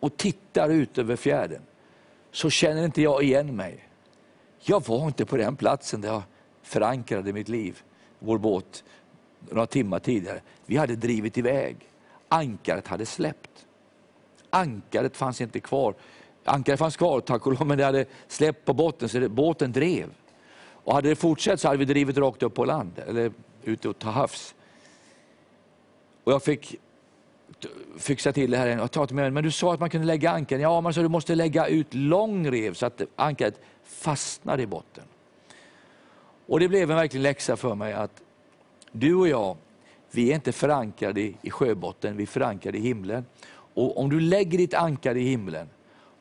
och 0.00 0.16
tittar 0.16 0.68
ut 0.68 0.98
över 0.98 1.16
fjärden 1.16 1.62
så 2.32 2.50
känner 2.50 2.84
inte 2.84 3.02
jag 3.02 3.22
igen 3.22 3.56
mig. 3.56 3.88
Jag 4.60 4.86
var 4.86 5.06
inte 5.06 5.26
på 5.26 5.36
den 5.36 5.56
platsen 5.56 6.00
där 6.00 6.08
jag 6.08 6.22
förankrade 6.62 7.32
mitt 7.32 7.48
liv, 7.48 7.82
vår 8.18 8.38
båt, 8.38 8.84
några 9.50 9.66
timmar 9.66 9.98
tidigare. 9.98 10.40
Vi 10.66 10.76
hade 10.76 10.96
drivit 10.96 11.38
iväg. 11.38 11.76
Ankaret 12.28 12.86
hade 12.86 13.06
släppt. 13.06 13.66
Ankaret 14.50 15.16
fanns 15.16 15.40
inte 15.40 15.60
kvar. 15.60 15.94
Ankaret 16.44 16.78
fanns 16.78 16.96
kvar, 16.96 17.20
tack 17.20 17.46
och 17.46 17.52
lov, 17.52 17.66
men 17.66 17.78
det 17.78 17.84
hade 17.84 18.04
släppt 18.28 18.64
på 18.64 18.74
botten, 18.74 19.08
så 19.08 19.18
det, 19.18 19.28
båten 19.28 19.72
drev. 19.72 20.10
Och 20.70 20.94
hade 20.94 21.08
det 21.08 21.16
fortsatt 21.16 21.60
så 21.60 21.68
hade 21.68 21.78
vi 21.78 21.84
drivit 21.84 22.18
rakt 22.18 22.42
upp 22.42 22.54
på 22.54 22.64
land, 22.64 22.92
eller 23.08 23.32
ute 23.64 23.88
och 23.88 23.98
ta 23.98 24.10
havs. 24.10 24.54
Och 26.24 26.32
jag 26.32 26.42
fick 26.42 26.76
fixa 27.98 28.32
till 28.32 28.50
det 28.50 28.56
här. 28.56 28.66
Jag 28.66 28.90
tar 28.90 29.06
till 29.06 29.16
mig, 29.16 29.30
men 29.30 29.44
du 29.44 29.50
sa 29.50 29.74
att 29.74 29.80
man 29.80 29.90
kunde 29.90 30.06
lägga 30.06 30.30
ankaret. 30.30 30.62
Ja, 30.62 30.80
men 30.80 30.94
så 30.94 31.02
du 31.02 31.08
måste 31.08 31.34
lägga 31.34 31.66
ut 31.66 31.94
lång 31.94 32.50
rev 32.50 32.74
så 32.74 32.86
att 32.86 33.02
ankaret 33.16 33.60
fastnar 33.84 34.60
i 34.60 34.66
botten. 34.66 35.04
Och 36.46 36.60
det 36.60 36.68
blev 36.68 36.90
en 36.90 36.96
verklig 36.96 37.20
läxa 37.20 37.56
för 37.56 37.74
mig 37.74 37.92
att 37.92 38.22
du 38.92 39.14
och 39.14 39.28
jag, 39.28 39.56
vi 40.10 40.30
är 40.30 40.34
inte 40.34 40.52
förankrade 40.52 41.20
i 41.20 41.50
sjöbotten, 41.50 42.16
vi 42.16 42.22
är 42.22 42.26
förankrade 42.26 42.78
i 42.78 42.80
himlen. 42.80 43.24
Och 43.74 43.98
om 43.98 44.10
du 44.10 44.20
lägger 44.20 44.58
ditt 44.58 44.74
ankare 44.74 45.20
i 45.20 45.24
himlen 45.24 45.68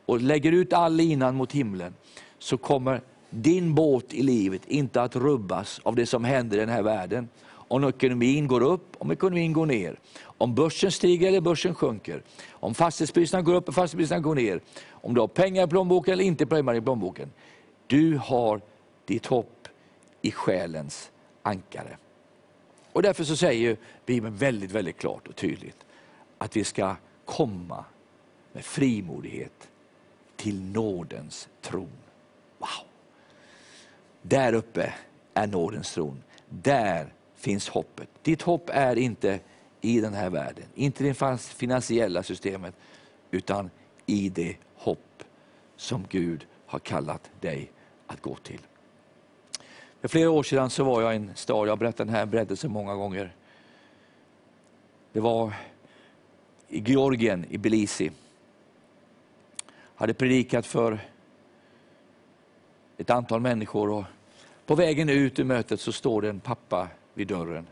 och 0.05 0.21
lägger 0.21 0.51
ut 0.51 0.73
all 0.73 0.93
linan 0.93 1.35
mot 1.35 1.51
himlen, 1.51 1.95
så 2.39 2.57
kommer 2.57 3.01
din 3.33 3.75
båt 3.75 4.13
i 4.13 4.23
livet 4.23 4.61
inte 4.67 5.01
att 5.01 5.15
rubbas 5.15 5.79
av 5.83 5.95
det 5.95 6.05
som 6.05 6.23
händer 6.23 6.57
i 6.57 6.59
den 6.59 6.69
här 6.69 6.81
världen. 6.83 7.29
Om 7.45 7.83
ekonomin 7.83 8.47
går 8.47 8.61
upp, 8.61 8.95
om 8.97 9.11
ekonomin 9.11 9.53
går 9.53 9.65
ner. 9.65 9.99
Om 10.23 10.55
börsen 10.55 10.91
stiger 10.91 11.27
eller 11.27 11.41
börsen 11.41 11.75
sjunker. 11.75 12.23
Om 12.51 12.73
fastighetspriserna 12.73 13.41
går 13.41 13.53
upp 13.53 13.67
eller 13.67 13.73
fastighetspriserna 13.73 14.21
går 14.21 14.35
ner. 14.35 14.61
Om 14.89 15.13
du 15.13 15.21
har 15.21 15.27
pengar 15.27 15.67
i 15.67 15.67
plånboken 15.67 16.13
eller 16.13 16.23
inte 16.23 16.45
pengar 16.45 16.75
i 16.75 16.81
plånboken. 16.81 17.31
Du 17.87 18.17
har 18.17 18.61
ditt 19.05 19.25
hopp 19.25 19.67
i 20.21 20.31
själens 20.31 21.11
ankare. 21.41 21.97
Och 22.93 23.01
därför 23.01 23.23
så 23.23 23.35
säger 23.35 23.77
Bibeln 24.05 24.35
väldigt, 24.35 24.71
väldigt 24.71 24.97
klart 24.97 25.27
och 25.27 25.35
tydligt 25.35 25.85
att 26.37 26.55
vi 26.55 26.63
ska 26.63 26.95
komma 27.25 27.85
med 28.51 28.65
frimodighet 28.65 29.69
till 30.35 30.61
nådens 30.61 31.47
tron. 31.61 31.89
Wow! 32.57 32.92
Där 34.25 34.53
uppe 34.53 34.93
är 35.33 35.47
nådens 35.47 35.93
tron. 35.93 36.23
Där 36.49 37.13
finns 37.35 37.69
hoppet. 37.69 38.09
Ditt 38.21 38.41
hopp 38.41 38.69
är 38.73 38.95
inte 38.95 39.39
i 39.81 40.01
den 40.01 40.13
här 40.13 40.29
världen, 40.29 40.65
inte 40.75 41.05
i 41.05 41.07
det 41.07 41.37
finansiella 41.39 42.23
systemet, 42.23 42.75
utan 43.31 43.69
i 44.05 44.29
det 44.29 44.55
hopp 44.75 45.23
som 45.75 46.05
Gud 46.09 46.47
har 46.65 46.79
kallat 46.79 47.31
dig 47.39 47.71
att 48.07 48.21
gå 48.21 48.35
till. 48.35 48.59
För 50.01 50.07
flera 50.07 50.31
år 50.31 50.43
sedan 50.43 50.69
så 50.69 50.83
var 50.83 51.01
jag 51.01 51.13
i 51.13 51.15
en 51.15 51.31
stad, 51.35 51.67
jag 51.67 51.71
har 51.71 51.77
berättat 51.77 51.97
den 52.07 52.09
här 52.09 52.25
berättelsen 52.25 52.71
många 52.71 52.95
gånger. 52.95 53.35
Det 55.11 55.19
var 55.19 55.53
i 56.67 56.79
Georgien, 56.79 57.45
i 57.49 57.57
Belisi. 57.57 58.11
Jag 59.65 59.73
hade 59.95 60.13
predikat 60.13 60.65
för 60.65 60.99
ett 62.97 63.09
antal 63.09 63.39
människor 63.39 63.89
och 63.89 64.03
på 64.65 64.75
vägen 64.75 65.09
ut 65.09 65.39
ur 65.39 65.43
mötet 65.43 65.79
så 65.79 65.91
står 65.91 66.21
det 66.21 66.29
en 66.29 66.39
pappa 66.39 66.87
vid 67.13 67.27
dörren 67.27 67.67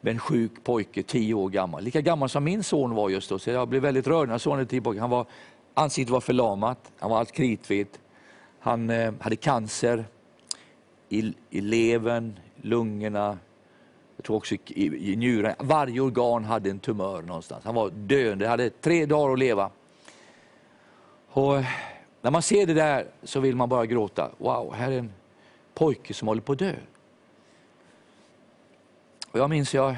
med 0.00 0.10
en 0.10 0.18
sjuk 0.18 0.64
pojke, 0.64 1.02
tio 1.02 1.34
år 1.34 1.48
gammal. 1.48 1.82
Lika 1.82 2.00
gammal 2.00 2.28
som 2.28 2.44
min 2.44 2.62
son 2.62 2.94
var 2.94 3.10
just 3.10 3.28
då, 3.28 3.38
så 3.38 3.50
jag 3.50 3.68
blev 3.68 3.82
väldigt 3.82 4.06
rörd 4.06 4.28
när 4.28 4.38
sonen 4.38 4.66
tio 4.66 4.80
pojke. 4.80 5.00
Han 5.00 5.10
var, 5.10 5.26
ansiktet 5.74 6.12
var 6.12 6.20
förlamat, 6.20 6.92
han 6.98 7.10
var 7.10 7.18
allt 7.18 7.32
kritvitt. 7.32 8.00
Han 8.60 8.90
eh, 8.90 9.12
hade 9.20 9.36
cancer 9.36 10.04
i, 11.08 11.34
i 11.50 11.60
levern, 11.60 12.38
lungorna, 12.56 13.38
jag 14.16 14.24
tror 14.24 14.36
också 14.36 14.54
i, 14.54 15.12
i 15.12 15.16
njuren. 15.16 15.54
Varje 15.58 16.00
organ 16.00 16.44
hade 16.44 16.70
en 16.70 16.78
tumör 16.78 17.22
någonstans. 17.22 17.64
Han 17.64 17.74
var 17.74 17.90
döende, 17.90 18.48
hade 18.48 18.70
tre 18.70 19.06
dagar 19.06 19.32
att 19.32 19.38
leva. 19.38 19.70
Och 21.28 21.54
när 22.22 22.30
man 22.30 22.42
ser 22.42 22.66
det 22.66 22.74
där 22.74 23.06
så 23.22 23.40
vill 23.40 23.56
man 23.56 23.68
bara 23.68 23.86
gråta. 23.86 24.30
Wow, 24.38 24.74
här 24.74 24.90
är 24.90 24.98
en 24.98 25.12
pojke 25.74 26.14
som 26.14 26.28
håller 26.28 26.42
på 26.42 26.52
att 26.52 26.58
dö. 26.58 26.74
Och 29.30 29.38
jag 29.38 29.50
minns 29.50 29.74
jag, 29.74 29.96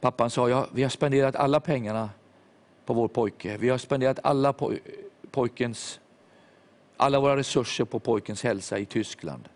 pappan 0.00 0.30
sa, 0.30 0.48
ja, 0.48 0.66
vi 0.72 0.82
har 0.82 0.90
spenderat 0.90 1.36
alla 1.36 1.60
pengarna 1.60 2.10
på 2.84 2.94
vår 2.94 3.08
pojke. 3.08 3.56
Vi 3.56 3.68
har 3.68 3.78
spenderat 3.78 4.18
alla 4.22 4.52
poj 4.52 4.80
pojkens, 5.30 6.00
alla 6.96 7.20
våra 7.20 7.36
resurser 7.36 7.84
på 7.84 7.98
pojkens 7.98 8.42
hälsa 8.42 8.78
i 8.78 8.84
Tyskland. 8.86 9.48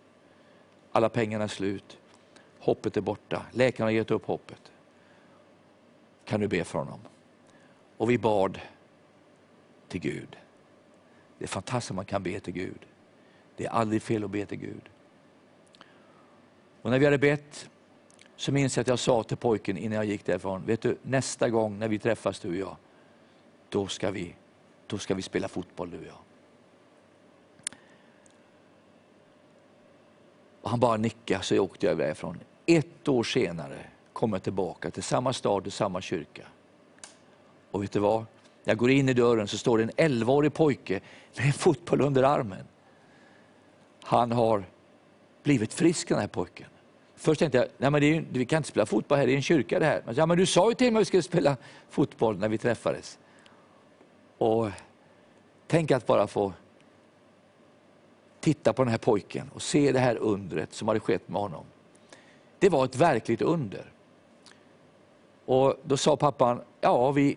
Alla 0.92 1.08
pengarna 1.08 1.44
är 1.44 1.48
slut. 1.48 1.98
Hoppet 2.58 2.96
är 2.96 3.00
borta. 3.00 3.42
Läkarna 3.52 3.86
har 3.86 3.90
gett 3.90 4.10
upp 4.10 4.26
hoppet. 4.26 4.72
Kan 6.24 6.40
du 6.40 6.48
be 6.48 6.64
för 6.64 6.78
honom? 6.78 7.00
Och 7.96 8.10
vi 8.10 8.18
bad 8.18 8.60
till 9.88 10.00
Gud. 10.00 10.36
Det 11.42 11.46
är 11.46 11.48
fantastiskt 11.48 11.90
att 11.90 11.96
man 11.96 12.04
kan 12.04 12.22
be 12.22 12.40
till 12.40 12.52
Gud. 12.52 12.86
Det 13.56 13.66
är 13.66 13.70
aldrig 13.70 14.02
fel 14.02 14.24
att 14.24 14.30
be 14.30 14.46
till 14.46 14.58
Gud. 14.58 14.82
Och 16.82 16.90
när 16.90 16.98
vi 16.98 17.04
hade 17.04 17.18
bett 17.18 17.70
så 18.36 18.52
minns 18.52 18.76
jag 18.76 18.82
att 18.82 18.88
jag 18.88 18.98
sa 18.98 19.22
till 19.22 19.36
pojken 19.36 19.76
innan 19.76 19.96
jag 19.96 20.04
gick 20.04 20.24
därifrån, 20.24 20.66
vet 20.66 20.80
du 20.80 20.98
nästa 21.02 21.48
gång 21.48 21.78
när 21.78 21.88
vi 21.88 21.98
träffas 21.98 22.40
du 22.40 22.48
och 22.48 22.56
jag, 22.56 22.76
då 23.68 23.86
ska 23.86 24.10
vi, 24.10 24.34
då 24.86 24.98
ska 24.98 25.14
vi 25.14 25.22
spela 25.22 25.48
fotboll 25.48 25.90
du 25.90 25.98
och 25.98 26.04
jag. 26.04 26.18
Och 30.60 30.70
han 30.70 30.80
bara 30.80 30.96
nickade 30.96 31.44
så 31.44 31.54
jag 31.54 31.64
åkte 31.64 31.86
jag 31.86 31.98
därifrån. 31.98 32.40
Ett 32.66 33.08
år 33.08 33.22
senare 33.22 33.86
kom 34.12 34.32
jag 34.32 34.42
tillbaka 34.42 34.90
till 34.90 35.02
samma 35.02 35.32
stad 35.32 35.66
och 35.66 35.72
samma 35.72 36.00
kyrka. 36.00 36.46
Och 37.70 37.82
vet 37.82 37.92
du 37.92 37.98
vad? 37.98 38.26
När 38.64 38.70
jag 38.70 38.78
går 38.78 38.90
in 38.90 39.08
i 39.08 39.14
dörren 39.14 39.48
så 39.48 39.58
står 39.58 39.78
det 39.78 39.84
en 39.84 39.90
11-årig 39.90 40.54
pojke 40.54 41.00
med 41.36 41.46
en 41.46 41.52
fotboll 41.52 42.00
under 42.00 42.22
armen. 42.22 42.66
Han 44.02 44.32
har 44.32 44.64
blivit 45.42 45.74
frisk 45.74 46.08
den 46.08 46.18
här 46.18 46.26
pojken. 46.26 46.66
Först 47.14 47.38
tänkte 47.38 47.58
jag, 47.58 47.66
nej 47.78 47.90
men 47.90 48.00
det 48.00 48.16
är, 48.16 48.24
vi 48.30 48.46
kan 48.46 48.56
inte 48.56 48.68
spela 48.68 48.86
fotboll 48.86 49.18
här, 49.18 49.26
det 49.26 49.32
är 49.32 49.36
en 49.36 49.42
kyrka 49.42 49.78
det 49.78 49.84
här. 49.84 50.02
Men, 50.06 50.14
ja, 50.14 50.26
men 50.26 50.38
du 50.38 50.46
sa 50.46 50.68
ju 50.68 50.74
till 50.74 50.92
mig 50.92 51.00
att 51.00 51.00
vi 51.00 51.04
skulle 51.04 51.22
spela 51.22 51.56
fotboll 51.90 52.38
när 52.38 52.48
vi 52.48 52.58
träffades. 52.58 53.18
Och 54.38 54.68
tänk 55.66 55.90
att 55.90 56.06
bara 56.06 56.26
få 56.26 56.52
titta 58.40 58.72
på 58.72 58.84
den 58.84 58.90
här 58.90 58.98
pojken 58.98 59.50
och 59.54 59.62
se 59.62 59.92
det 59.92 59.98
här 59.98 60.16
undret 60.16 60.74
som 60.74 60.88
hade 60.88 61.00
skett 61.00 61.28
med 61.28 61.40
honom. 61.40 61.64
Det 62.58 62.68
var 62.68 62.84
ett 62.84 62.96
verkligt 62.96 63.42
under. 63.42 63.92
Och 65.44 65.76
Då 65.84 65.96
sa 65.96 66.16
pappan, 66.16 66.60
ja 66.80 67.10
vi, 67.10 67.36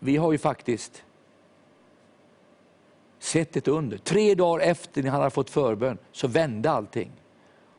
vi 0.00 0.16
har 0.16 0.32
ju 0.32 0.38
faktiskt 0.38 1.02
sett 3.18 3.56
ett 3.56 3.68
under. 3.68 3.98
Tre 3.98 4.34
dagar 4.34 4.66
efter 4.66 5.02
när 5.02 5.10
han 5.10 5.20
hade 5.20 5.30
fått 5.30 5.50
förbön 5.50 5.98
så 6.12 6.28
vände 6.28 6.70
allting. 6.70 7.10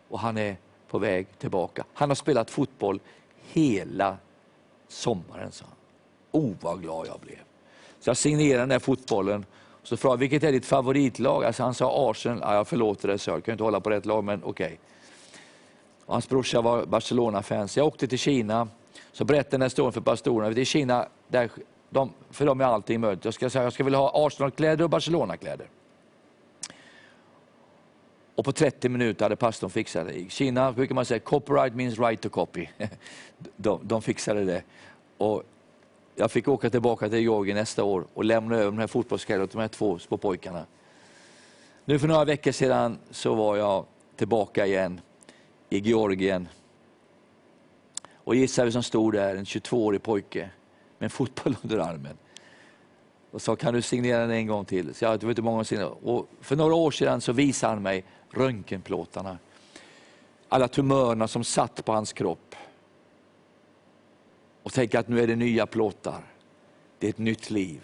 Och 0.09 0.19
han 0.19 0.37
är 0.37 0.57
på 0.87 0.99
väg 0.99 1.27
tillbaka. 1.39 1.85
Han 1.93 2.09
har 2.09 2.15
spelat 2.15 2.49
fotboll 2.49 2.99
hela 3.53 4.17
sommaren, 4.87 5.51
sa 5.51 5.65
han. 5.65 5.75
O, 6.31 6.55
vad 6.61 6.81
glad 6.81 7.07
jag 7.07 7.19
blev. 7.19 7.39
Så 7.99 8.09
jag 8.09 8.17
signerade 8.17 8.61
den 8.61 8.69
där 8.69 8.79
fotbollen. 8.79 9.45
Så 9.83 9.97
frågade 9.97 10.19
vilket 10.19 10.43
är 10.43 10.51
ditt 10.51 10.65
favoritlag? 10.65 11.45
Alltså 11.45 11.63
han 11.63 11.73
sa 11.73 12.09
Arsenal. 12.11 12.39
Ja, 12.41 12.55
jag 12.55 12.67
förlåter 12.67 13.07
dig, 13.07 13.19
så 13.19 13.29
jag 13.29 13.43
kan 13.43 13.51
inte 13.51 13.63
hålla 13.63 13.79
på 13.79 13.89
rätt 13.89 14.05
lag, 14.05 14.23
men 14.23 14.43
okej. 14.43 14.65
Okay. 14.65 14.77
Hans 16.05 16.29
brorsa 16.29 16.61
var 16.61 16.85
Barcelona-fans. 16.85 17.77
Jag 17.77 17.87
åkte 17.87 18.07
till 18.07 18.19
Kina, 18.19 18.67
så 19.11 19.25
berättade 19.25 19.49
den 19.51 19.61
här 19.61 19.65
historien 19.65 19.93
för 19.93 20.01
pastorerna. 20.01 20.51
I 20.51 20.65
Kina, 20.65 21.07
där 21.27 21.49
de, 21.93 22.13
för 22.29 22.45
dem 22.45 22.61
är 22.61 22.65
allting 22.65 23.01
möjligt. 23.01 23.25
Jag 23.25 23.33
ska 23.33 23.49
säga 23.49 23.63
jag 23.63 23.73
ska 23.73 23.83
vilja 23.83 23.99
ha 23.99 24.27
Arsenal-kläder 24.27 24.83
och 24.83 24.89
Barcelona-kläder. 24.89 25.69
Och 28.35 28.45
på 28.45 28.51
30 28.51 28.89
minuter 28.89 29.25
hade 29.25 29.35
pastorn 29.35 29.69
fixat 29.69 30.07
det. 30.07 30.13
I 30.13 30.29
Kina 30.29 30.71
brukar 30.71 30.95
man 30.95 31.05
säga 31.05 31.19
copyright 31.19 31.75
means 31.75 31.99
right 31.99 32.21
to 32.21 32.29
copy. 32.29 32.67
De, 33.55 33.79
de 33.83 34.01
fixade 34.01 34.45
det. 34.45 34.63
Och 35.17 35.43
jag 36.15 36.31
fick 36.31 36.47
åka 36.47 36.69
tillbaka 36.69 37.09
till 37.09 37.19
Georgien 37.19 37.57
nästa 37.57 37.83
år 37.83 38.05
och 38.13 38.25
lämna 38.25 38.55
över 38.55 38.65
de 38.65 38.77
här 38.77 38.87
fotbollskläderna 38.87 39.47
till 39.47 39.57
de 39.57 39.61
här 39.61 39.67
två 39.67 39.99
små 39.99 40.17
pojkarna. 40.17 40.65
Nu 41.85 41.99
för 41.99 42.07
några 42.07 42.25
veckor 42.25 42.51
sedan 42.51 42.97
så 43.11 43.33
var 43.33 43.57
jag 43.57 43.85
tillbaka 44.15 44.65
igen 44.65 45.01
i 45.69 45.79
Georgien. 45.79 46.47
Och 48.13 48.35
gissa 48.35 48.63
vem 48.63 48.71
som 48.71 48.83
stod 48.83 49.13
där, 49.13 49.35
en 49.35 49.43
22-årig 49.43 50.03
pojke 50.03 50.49
med 51.01 51.05
en 51.05 51.09
fotboll 51.09 51.55
under 51.63 51.77
armen. 51.77 52.17
Och 53.31 53.41
sa, 53.41 53.55
kan 53.55 53.73
du 53.73 53.81
signera 53.81 54.21
den 54.21 54.31
en 54.31 54.47
gång 54.47 54.65
till? 54.65 54.95
Så 54.95 55.05
jag 55.05 55.11
vet 55.11 55.23
inte 55.23 55.41
många 55.41 55.63
gånger 55.63 56.07
och 56.07 56.29
För 56.41 56.55
några 56.55 56.75
år 56.75 56.91
sedan 56.91 57.21
så 57.21 57.33
visade 57.33 57.73
han 57.73 57.83
mig 57.83 58.03
röntgenplåtarna. 58.29 59.37
Alla 60.49 60.67
tumörerna 60.67 61.27
som 61.27 61.43
satt 61.43 61.85
på 61.85 61.91
hans 61.91 62.13
kropp. 62.13 62.55
Och 64.63 64.73
tänk 64.73 64.95
att 64.95 65.07
nu 65.07 65.19
är 65.19 65.27
det 65.27 65.35
nya 65.35 65.65
plåtar. 65.65 66.23
Det 66.99 67.07
är 67.07 67.09
ett 67.09 67.17
nytt 67.17 67.49
liv. 67.49 67.81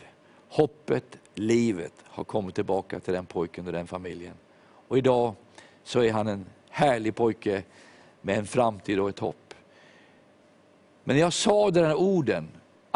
Hoppet, 0.50 1.18
livet 1.34 1.94
har 2.04 2.24
kommit 2.24 2.56
tillbaka 2.56 3.00
till 3.00 3.14
den 3.14 3.26
pojken 3.26 3.68
och 3.68 3.74
den 3.74 3.88
familjen. 3.88 4.34
Och 4.88 4.98
idag 4.98 5.34
så 5.84 6.04
är 6.04 6.12
han 6.12 6.28
en 6.28 6.46
härlig 6.70 7.16
pojke 7.16 7.64
med 8.22 8.38
en 8.38 8.48
framtid 8.48 9.00
och 9.00 9.10
ett 9.10 9.20
hopp. 9.20 9.54
Men 11.04 11.16
när 11.16 11.24
jag 11.24 11.34
sa 11.34 11.72
de 11.72 11.80
där 11.82 11.96
orden, 11.96 12.48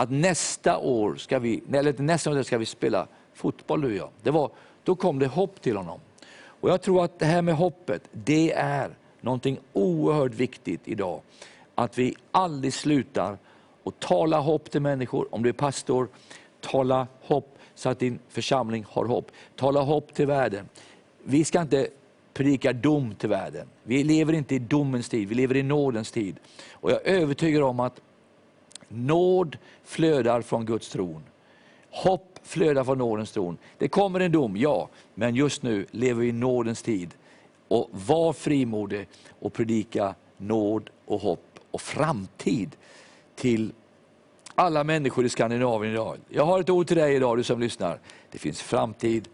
att 0.01 0.11
nästa 0.11 0.77
år 0.77 1.15
ska 1.15 1.39
vi, 1.39 1.63
eller 1.73 1.93
nästa 1.93 2.31
år 2.31 2.43
ska 2.43 2.57
vi 2.57 2.65
spela 2.65 3.07
fotboll 3.33 3.81
du 3.81 3.87
och 3.87 3.93
jag. 3.93 4.09
Det 4.23 4.31
var, 4.31 4.51
då 4.83 4.95
kom 4.95 5.19
det 5.19 5.27
hopp 5.27 5.61
till 5.61 5.77
honom. 5.77 5.99
Och 6.33 6.69
Jag 6.69 6.81
tror 6.81 7.03
att 7.03 7.19
det 7.19 7.25
här 7.25 7.41
med 7.41 7.55
hoppet, 7.55 8.09
det 8.11 8.51
är 8.51 8.89
någonting 9.21 9.59
oerhört 9.73 10.33
viktigt 10.33 10.81
idag. 10.83 11.21
Att 11.75 11.97
vi 11.97 12.15
aldrig 12.31 12.73
slutar 12.73 13.37
att 13.83 13.99
tala 13.99 14.39
hopp 14.39 14.71
till 14.71 14.81
människor. 14.81 15.27
Om 15.31 15.43
du 15.43 15.49
är 15.49 15.53
pastor, 15.53 16.07
tala 16.59 17.07
hopp 17.21 17.57
så 17.75 17.89
att 17.89 17.99
din 17.99 18.19
församling 18.29 18.85
har 18.89 19.05
hopp. 19.05 19.31
Tala 19.55 19.81
hopp 19.81 20.13
till 20.13 20.27
världen. 20.27 20.69
Vi 21.23 21.45
ska 21.45 21.61
inte 21.61 21.87
predika 22.33 22.73
dom 22.73 23.15
till 23.15 23.29
världen. 23.29 23.67
Vi 23.83 24.03
lever 24.03 24.33
inte 24.33 24.55
i 24.55 24.59
domens 24.59 25.09
tid, 25.09 25.29
vi 25.29 25.35
lever 25.35 25.57
i 25.57 25.63
nådens 25.63 26.11
tid. 26.11 26.35
Och 26.71 26.91
Jag 26.91 27.07
är 27.07 27.21
övertygad 27.21 27.63
om 27.63 27.79
att 27.79 28.01
nåd 28.93 29.57
flödar 29.83 30.41
från 30.41 30.65
Guds 30.65 30.89
tron. 30.89 31.23
Hopp 31.89 32.39
flödar 32.43 32.83
från 32.83 32.97
nådens 32.97 33.31
tron. 33.31 33.57
Det 33.77 33.87
kommer 33.87 34.19
en 34.19 34.31
dom, 34.31 34.57
ja, 34.57 34.89
men 35.13 35.35
just 35.35 35.63
nu 35.63 35.85
lever 35.91 36.21
vi 36.21 36.27
i 36.27 36.31
nådens 36.31 36.81
tid. 36.81 37.13
Och 37.67 37.89
var 37.91 38.33
frimodig 38.33 39.07
och 39.39 39.53
predika 39.53 40.15
nåd 40.37 40.89
och 41.05 41.21
hopp 41.21 41.59
och 41.71 41.81
framtid 41.81 42.75
till 43.35 43.71
alla 44.55 44.83
människor 44.83 45.25
i 45.25 45.29
Skandinavien 45.29 45.93
idag. 45.93 46.17
Jag 46.29 46.45
har 46.45 46.59
ett 46.59 46.69
ord 46.69 46.87
till 46.87 46.97
dig 46.97 47.15
idag, 47.15 47.37
du 47.37 47.43
som 47.43 47.59
lyssnar. 47.59 47.99
Det 48.31 48.37
finns 48.37 48.61
framtid 48.61 49.27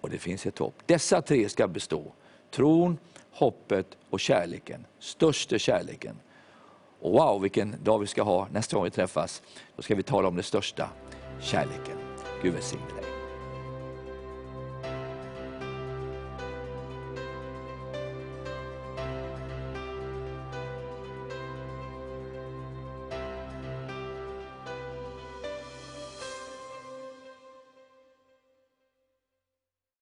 och 0.00 0.10
det 0.10 0.18
finns 0.18 0.46
ett 0.46 0.58
hopp. 0.58 0.74
Dessa 0.86 1.22
tre 1.22 1.48
ska 1.48 1.68
bestå. 1.68 2.02
Tron, 2.50 2.98
hoppet 3.32 3.86
och 4.10 4.20
kärleken. 4.20 4.84
Största 4.98 5.58
kärleken. 5.58 6.16
Och 7.00 7.12
wow, 7.12 7.42
vilken 7.42 7.76
dag 7.84 7.98
vi 7.98 8.06
ska 8.06 8.22
ha 8.22 8.48
nästa 8.52 8.76
gång 8.76 8.84
vi 8.84 8.90
träffas. 8.90 9.42
Då 9.76 9.82
ska 9.82 9.94
vi 9.94 10.02
tala 10.02 10.28
om 10.28 10.36
det 10.36 10.42
största, 10.42 10.88
kärleken. 11.40 11.96
Gud 12.42 12.52
välsigne 12.52 12.97